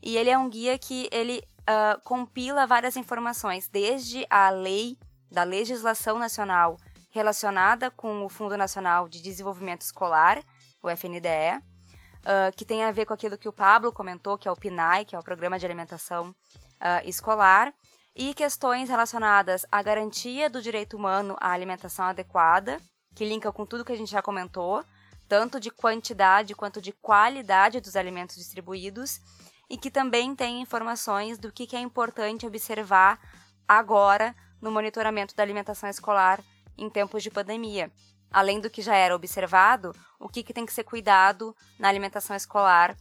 [0.02, 4.98] E ele é um guia que ele uh, compila várias informações, desde a lei
[5.34, 6.78] da legislação nacional
[7.10, 10.44] relacionada com o Fundo Nacional de Desenvolvimento Escolar,
[10.82, 14.52] o FNDE, uh, que tem a ver com aquilo que o Pablo comentou, que é
[14.52, 17.74] o PNAE, que é o Programa de Alimentação uh, Escolar,
[18.16, 22.80] e questões relacionadas à garantia do direito humano à alimentação adequada,
[23.16, 24.84] que linka com tudo que a gente já comentou,
[25.28, 29.20] tanto de quantidade quanto de qualidade dos alimentos distribuídos,
[29.68, 33.20] e que também tem informações do que é importante observar
[33.68, 36.42] agora no monitoramento da alimentação escolar
[36.76, 37.92] em tempos de pandemia.
[38.32, 42.36] Além do que já era observado, o que, que tem que ser cuidado na alimentação
[42.36, 42.98] escolar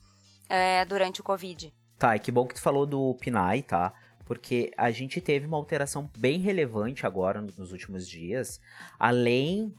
[0.48, 1.72] é, durante o Covid.
[1.98, 3.94] Tá, e que bom que tu falou do PNAE, tá?
[4.24, 8.60] porque a gente teve uma alteração bem relevante agora nos últimos dias,
[8.98, 9.74] além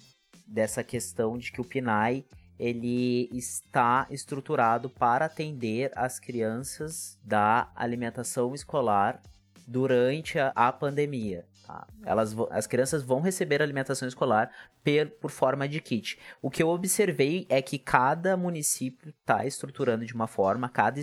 [0.48, 2.26] dessa questão de que o PNAE
[2.60, 9.22] ele está estruturado para atender as crianças da alimentação escolar
[9.68, 11.46] durante a, a pandemia.
[11.66, 11.88] Tá?
[12.06, 14.52] Elas, as crianças vão receber alimentação escolar
[14.84, 16.20] per, por forma de kit.
[16.42, 21.02] O que eu observei é que cada município está estruturando de uma forma, cada,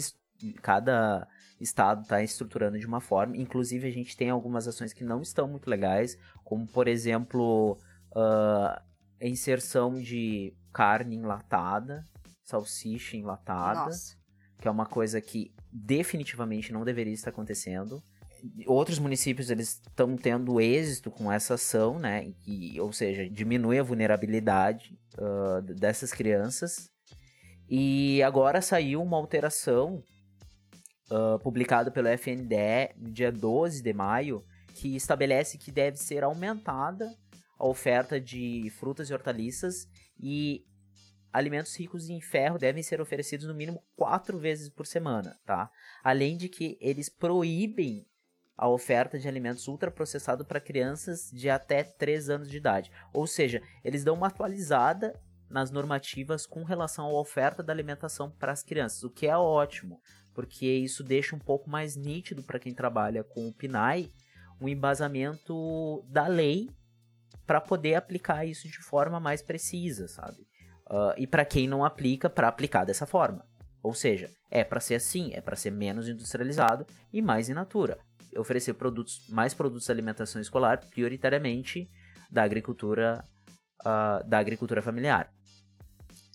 [0.63, 1.27] cada
[1.61, 3.37] Estado está estruturando de uma forma.
[3.37, 7.79] Inclusive, a gente tem algumas ações que não estão muito legais, como, por exemplo,
[8.13, 8.81] uh,
[9.21, 12.05] a inserção de carne enlatada,
[12.45, 14.17] salsicha enlatada, Nossa.
[14.59, 18.03] que é uma coisa que definitivamente não deveria estar acontecendo.
[18.67, 22.33] Outros municípios eles estão tendo êxito com essa ação, né?
[22.47, 26.91] E, ou seja, diminui a vulnerabilidade uh, dessas crianças.
[27.69, 30.03] E agora saiu uma alteração
[31.11, 37.09] uh, publicado pelo FNDE no dia 12 de maio, que estabelece que deve ser aumentada
[37.59, 39.87] a oferta de frutas e hortaliças
[40.19, 40.65] e
[41.33, 45.71] alimentos ricos em ferro devem ser oferecidos no mínimo quatro vezes por semana, tá?
[46.03, 48.07] Além de que eles proíbem
[48.61, 52.93] a oferta de alimentos ultraprocessados para crianças de até 3 anos de idade.
[53.11, 58.53] Ou seja, eles dão uma atualizada nas normativas com relação à oferta da alimentação para
[58.53, 59.99] as crianças, o que é ótimo,
[60.35, 64.11] porque isso deixa um pouco mais nítido para quem trabalha com o PNAE
[64.61, 66.69] um embasamento da lei
[67.47, 70.43] para poder aplicar isso de forma mais precisa, sabe?
[70.87, 73.43] Uh, e para quem não aplica, para aplicar dessa forma.
[73.83, 77.99] Ou seja, é para ser assim, é para ser menos industrializado e mais in natura.
[78.37, 81.91] Oferecer produtos, mais produtos de alimentação escolar, prioritariamente
[82.31, 83.25] da agricultura,
[83.81, 85.33] uh, da agricultura familiar.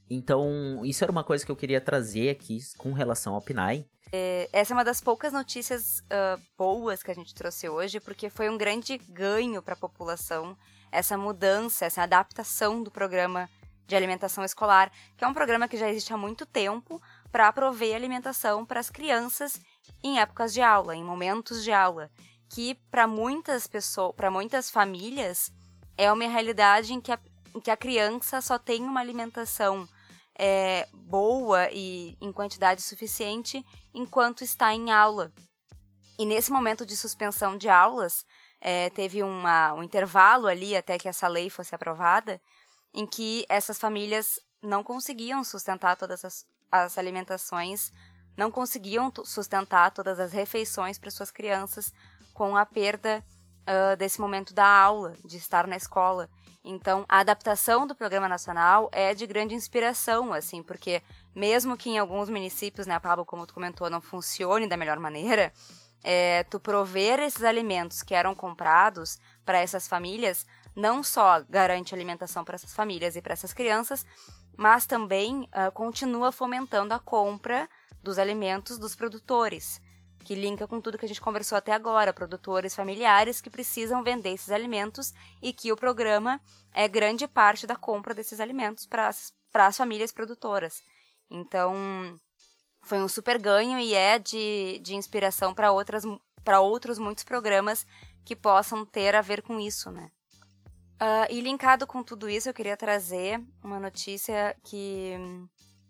[0.09, 3.87] Então, isso era uma coisa que eu queria trazer aqui com relação ao PNAE.
[4.11, 8.29] É, essa é uma das poucas notícias uh, boas que a gente trouxe hoje, porque
[8.29, 10.55] foi um grande ganho para a população
[10.91, 13.49] essa mudança, essa adaptação do programa
[13.87, 17.95] de alimentação escolar, que é um programa que já existe há muito tempo para prover
[17.95, 19.59] alimentação para as crianças
[20.03, 22.09] em épocas de aula, em momentos de aula,
[22.49, 25.51] que para muitas pessoas, para muitas famílias,
[25.97, 27.19] é uma realidade em que a,
[27.53, 29.87] em que a criança só tem uma alimentação
[30.37, 35.31] é, boa e em quantidade suficiente enquanto está em aula.
[36.17, 38.25] E nesse momento de suspensão de aulas,
[38.61, 42.41] é, teve uma, um intervalo ali até que essa lei fosse aprovada,
[42.93, 47.91] em que essas famílias não conseguiam sustentar todas as, as alimentações
[48.37, 51.93] não conseguiam sustentar todas as refeições para suas crianças
[52.33, 53.23] com a perda
[53.61, 56.29] uh, desse momento da aula, de estar na escola.
[56.63, 61.01] Então, a adaptação do programa nacional é de grande inspiração, assim, porque
[61.33, 65.53] mesmo que em alguns municípios, né, Pablo, como tu comentou, não funcione da melhor maneira,
[66.03, 72.43] é, tu prover esses alimentos que eram comprados para essas famílias não só garante alimentação
[72.43, 74.05] para essas famílias e para essas crianças,
[74.57, 77.69] mas também uh, continua fomentando a compra
[78.05, 79.81] dos alimentos dos produtores,
[80.23, 84.29] que linka com tudo que a gente conversou até agora, produtores familiares que precisam vender
[84.29, 86.39] esses alimentos e que o programa
[86.71, 90.83] é grande parte da compra desses alimentos para as famílias produtoras.
[91.29, 92.19] Então,
[92.83, 96.03] foi um super ganho e é de, de inspiração para outras
[96.43, 97.87] para outros muitos programas
[98.23, 100.11] que possam ter a ver com isso, né?
[101.01, 105.17] Uh, e linkado com tudo isso, eu queria trazer uma notícia que,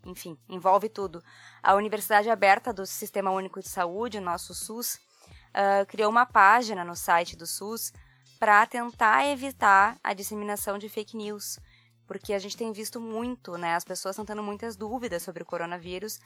[0.06, 1.24] enfim, envolve tudo.
[1.62, 6.84] A Universidade Aberta do Sistema Único de Saúde, o nosso SUS, uh, criou uma página
[6.84, 7.92] no site do SUS
[8.40, 11.60] para tentar evitar a disseminação de fake news.
[12.06, 13.76] Porque a gente tem visto muito, né?
[13.76, 16.20] As pessoas estão tendo muitas dúvidas sobre o coronavírus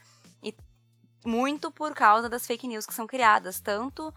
[0.44, 0.54] e
[1.26, 4.14] muito por causa das fake news que são criadas, tanto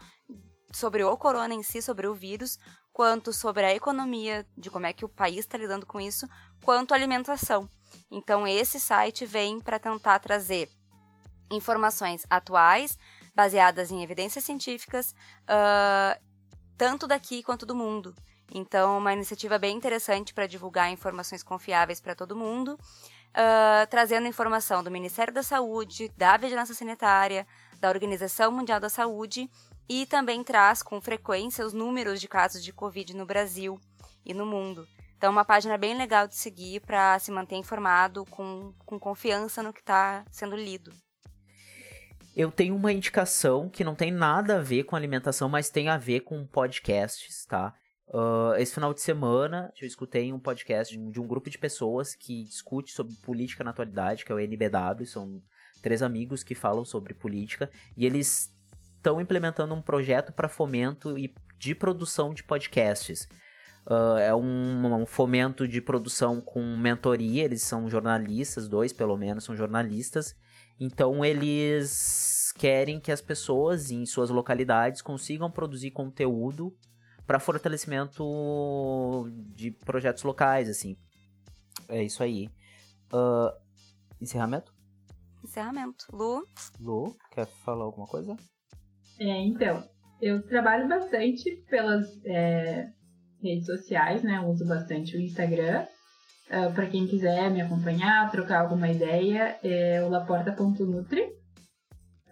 [0.72, 2.58] sobre o corona em si, sobre o vírus,
[2.92, 6.26] quanto sobre a economia, de como é que o país está lidando com isso,
[6.64, 7.68] quanto alimentação.
[8.10, 10.68] Então, esse site vem para tentar trazer
[11.50, 12.98] informações atuais,
[13.34, 16.20] baseadas em evidências científicas, uh,
[16.76, 18.14] tanto daqui quanto do mundo.
[18.54, 24.82] Então, uma iniciativa bem interessante para divulgar informações confiáveis para todo mundo, uh, trazendo informação
[24.82, 27.46] do Ministério da Saúde, da Vigilância Sanitária,
[27.80, 29.50] da Organização Mundial da Saúde
[29.88, 33.80] e também traz com frequência os números de casos de Covid no Brasil
[34.24, 34.86] e no mundo.
[35.22, 39.62] Então, é uma página bem legal de seguir para se manter informado com, com confiança
[39.62, 40.90] no que está sendo lido.
[42.34, 45.96] Eu tenho uma indicação que não tem nada a ver com alimentação, mas tem a
[45.96, 47.72] ver com podcasts, tá?
[48.08, 52.42] Uh, esse final de semana eu escutei um podcast de um grupo de pessoas que
[52.42, 55.40] discute sobre política na atualidade, que é o NBW, são
[55.80, 58.52] três amigos que falam sobre política, e eles
[58.96, 63.28] estão implementando um projeto para fomento e de produção de podcasts.
[63.86, 69.42] Uh, é um, um, fomento de produção com mentoria, eles são jornalistas, dois pelo menos
[69.42, 70.36] são jornalistas,
[70.78, 76.72] então eles querem que as pessoas em suas localidades consigam produzir conteúdo
[77.26, 80.96] para fortalecimento de projetos locais, assim.
[81.88, 82.48] É isso aí.
[83.12, 83.50] Uh,
[84.20, 84.72] encerramento?
[85.42, 86.06] Encerramento.
[86.12, 86.46] Lu?
[86.78, 88.36] Lu, quer falar alguma coisa?
[89.18, 89.88] É, então,
[90.20, 92.92] eu trabalho bastante pelas é,
[93.42, 94.38] redes sociais, né?
[94.38, 95.84] Eu uso bastante o Instagram.
[96.50, 101.22] Uh, é, para quem quiser me acompanhar, trocar alguma ideia, é o laporta.nutri.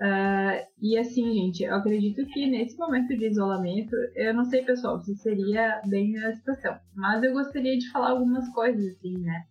[0.01, 4.99] Uh, e assim, gente, eu acredito que nesse momento de isolamento, eu não sei, pessoal,
[4.99, 9.45] se seria bem a situação, mas eu gostaria de falar algumas coisas, assim, né?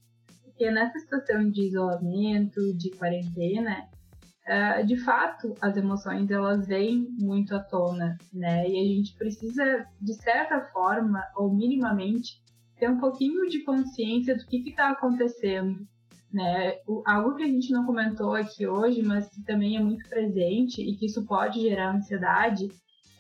[0.44, 3.88] Porque nessa situação de isolamento, de quarentena,
[4.50, 8.68] uh, de fato, as emoções elas vêm muito à tona, né?
[8.68, 12.42] E a gente precisa, de certa forma, ou minimamente,
[12.80, 15.86] ter um pouquinho de consciência do que está acontecendo,
[16.34, 16.78] né?
[17.06, 20.96] Algo que a gente não comentou aqui hoje, mas que também é muito presente e
[20.96, 22.70] que isso pode gerar ansiedade,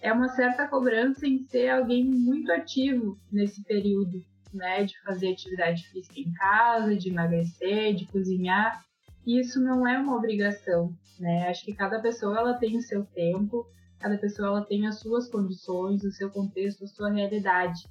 [0.01, 4.23] é uma certa cobrança em ser alguém muito ativo nesse período,
[4.53, 4.83] né?
[4.83, 8.81] De fazer atividade física em casa, de emagrecer, de cozinhar.
[9.25, 11.47] Isso não é uma obrigação, né?
[11.47, 13.65] Acho que cada pessoa ela tem o seu tempo,
[13.99, 17.83] cada pessoa ela tem as suas condições, o seu contexto, a sua realidade.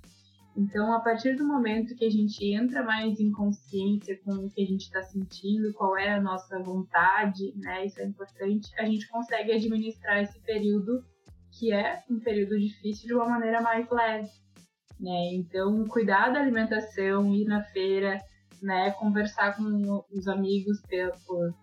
[0.56, 4.62] Então, a partir do momento que a gente entra mais em consciência com o que
[4.62, 7.86] a gente está sentindo, qual é a nossa vontade, né?
[7.86, 8.68] Isso é importante.
[8.76, 11.04] A gente consegue administrar esse período
[11.56, 14.30] que é um período difícil de uma maneira mais leve,
[14.98, 15.34] né?
[15.34, 18.20] Então, cuidar da alimentação, ir na feira,
[18.62, 18.90] né?
[18.92, 21.54] Conversar com os amigos pela, por,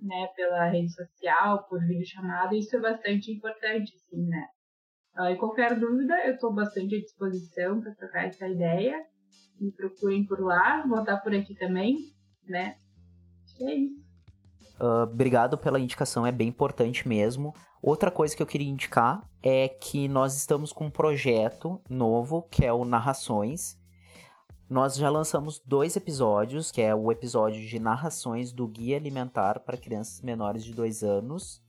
[0.00, 0.28] né?
[0.36, 4.46] pela rede social, por videochamada, isso é bastante importante, assim, né?
[5.18, 8.98] Uh, e qualquer dúvida, eu estou bastante à disposição para trocar essa ideia.
[9.60, 11.96] Me procurem por lá, vou estar por aqui também,
[12.48, 12.76] né?
[13.60, 14.02] É isso.
[14.80, 17.54] Uh, obrigado pela indicação, é bem importante mesmo.
[17.82, 22.64] Outra coisa que eu queria indicar é que nós estamos com um projeto novo, que
[22.64, 23.76] é o Narrações.
[24.72, 29.76] Nós já lançamos dois episódios, que é o episódio de narrações do Guia Alimentar para
[29.76, 31.60] Crianças Menores de 2 anos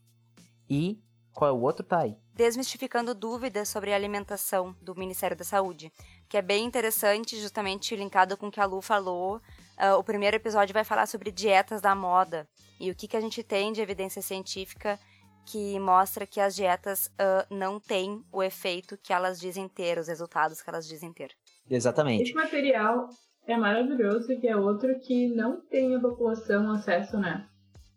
[0.69, 2.15] e qual é o outro, Thay?
[2.33, 5.91] Desmistificando dúvidas sobre alimentação do Ministério da Saúde,
[6.29, 9.41] que é bem interessante, justamente linkado com o que a Lu falou.
[9.77, 12.47] Uh, o primeiro episódio vai falar sobre dietas da moda
[12.79, 14.97] e o que, que a gente tem de evidência científica
[15.45, 20.07] que mostra que as dietas uh, não têm o efeito que elas dizem ter, os
[20.07, 21.35] resultados que elas dizem ter.
[21.69, 22.23] Exatamente.
[22.23, 23.07] Esse material
[23.47, 27.47] é maravilhoso e é outro que não tem a população acesso, né?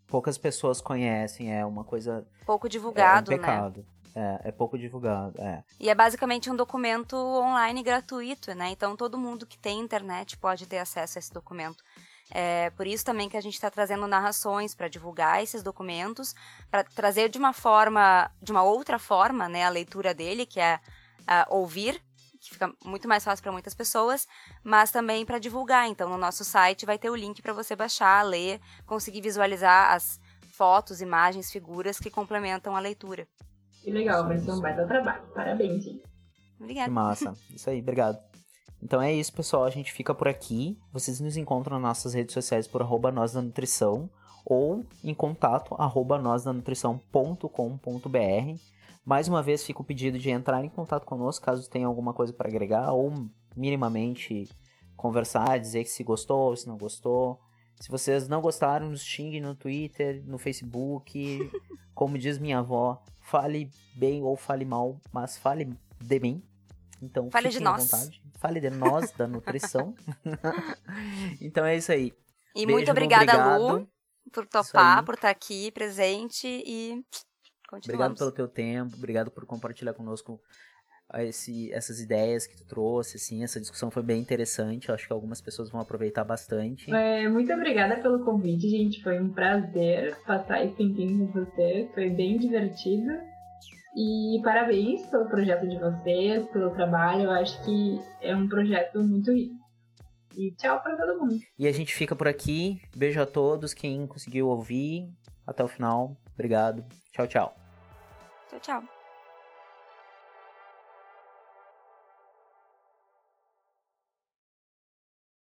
[0.06, 2.26] Poucas pessoas conhecem, é uma coisa.
[2.44, 3.46] Pouco divulgado, é um né?
[3.46, 3.86] pecado.
[4.14, 5.62] É, é pouco divulgado, é.
[5.78, 8.70] E é basicamente um documento online gratuito, né?
[8.70, 11.84] Então todo mundo que tem internet pode ter acesso a esse documento.
[12.30, 16.34] É por isso também que a gente está trazendo narrações para divulgar esses documentos,
[16.70, 20.80] para trazer de uma forma, de uma outra forma, né, a leitura dele, que é
[21.22, 22.02] uh, ouvir,
[22.48, 24.26] que fica muito mais fácil para muitas pessoas,
[24.62, 25.88] mas também para divulgar.
[25.88, 30.20] Então, no nosso site vai ter o link para você baixar, ler, conseguir visualizar as
[30.48, 33.26] fotos, imagens, figuras que complementam a leitura.
[33.82, 35.22] Que legal, vai ser um baita trabalho.
[35.34, 36.02] Parabéns, gente.
[36.58, 36.88] Obrigada.
[36.88, 37.34] Que massa.
[37.54, 38.18] Isso aí, obrigado.
[38.82, 39.64] Então é isso, pessoal.
[39.64, 40.78] A gente fica por aqui.
[40.92, 44.10] Vocês nos encontram nas nossas redes sociais por arroba nós da nutrição
[44.44, 48.60] ou em contato arroba nós da nutrição.com.br.
[49.06, 52.32] Mais uma vez, fica o pedido de entrar em contato conosco caso tenha alguma coisa
[52.32, 53.12] para agregar ou
[53.54, 54.48] minimamente
[54.96, 57.40] conversar, dizer que se gostou, se não gostou.
[57.80, 61.38] Se vocês não gostaram, nos xingue no Twitter, no Facebook.
[61.94, 66.42] Como diz minha avó, fale bem ou fale mal, mas fale de mim.
[67.00, 67.84] Então, Fale de nós.
[67.88, 68.22] vontade.
[68.40, 69.94] Fale de nós, da nutrição.
[71.40, 72.12] então é isso aí.
[72.56, 73.56] E Beijo, muito obrigada.
[73.56, 73.88] Lu,
[74.32, 77.04] por topar, por estar aqui presente e
[77.72, 80.40] Obrigado pelo teu tempo, obrigado por compartilhar conosco
[81.08, 85.06] ah, esse, essas ideias que tu trouxe, assim, essa discussão foi bem interessante, eu acho
[85.06, 86.92] que algumas pessoas vão aproveitar bastante.
[86.92, 89.02] É, muito obrigada pelo convite, gente.
[89.02, 91.88] Foi um prazer passar esse tempinho com vocês.
[91.94, 93.12] Foi bem divertido.
[93.96, 97.22] E parabéns pelo projeto de vocês, pelo trabalho.
[97.22, 99.54] Eu acho que é um projeto muito rico.
[100.36, 101.40] E tchau pra todo mundo.
[101.58, 105.08] E a gente fica por aqui, beijo a todos, quem conseguiu ouvir,
[105.46, 107.56] até o final, obrigado, tchau, tchau.
[108.48, 108.95] Tchau, tchau.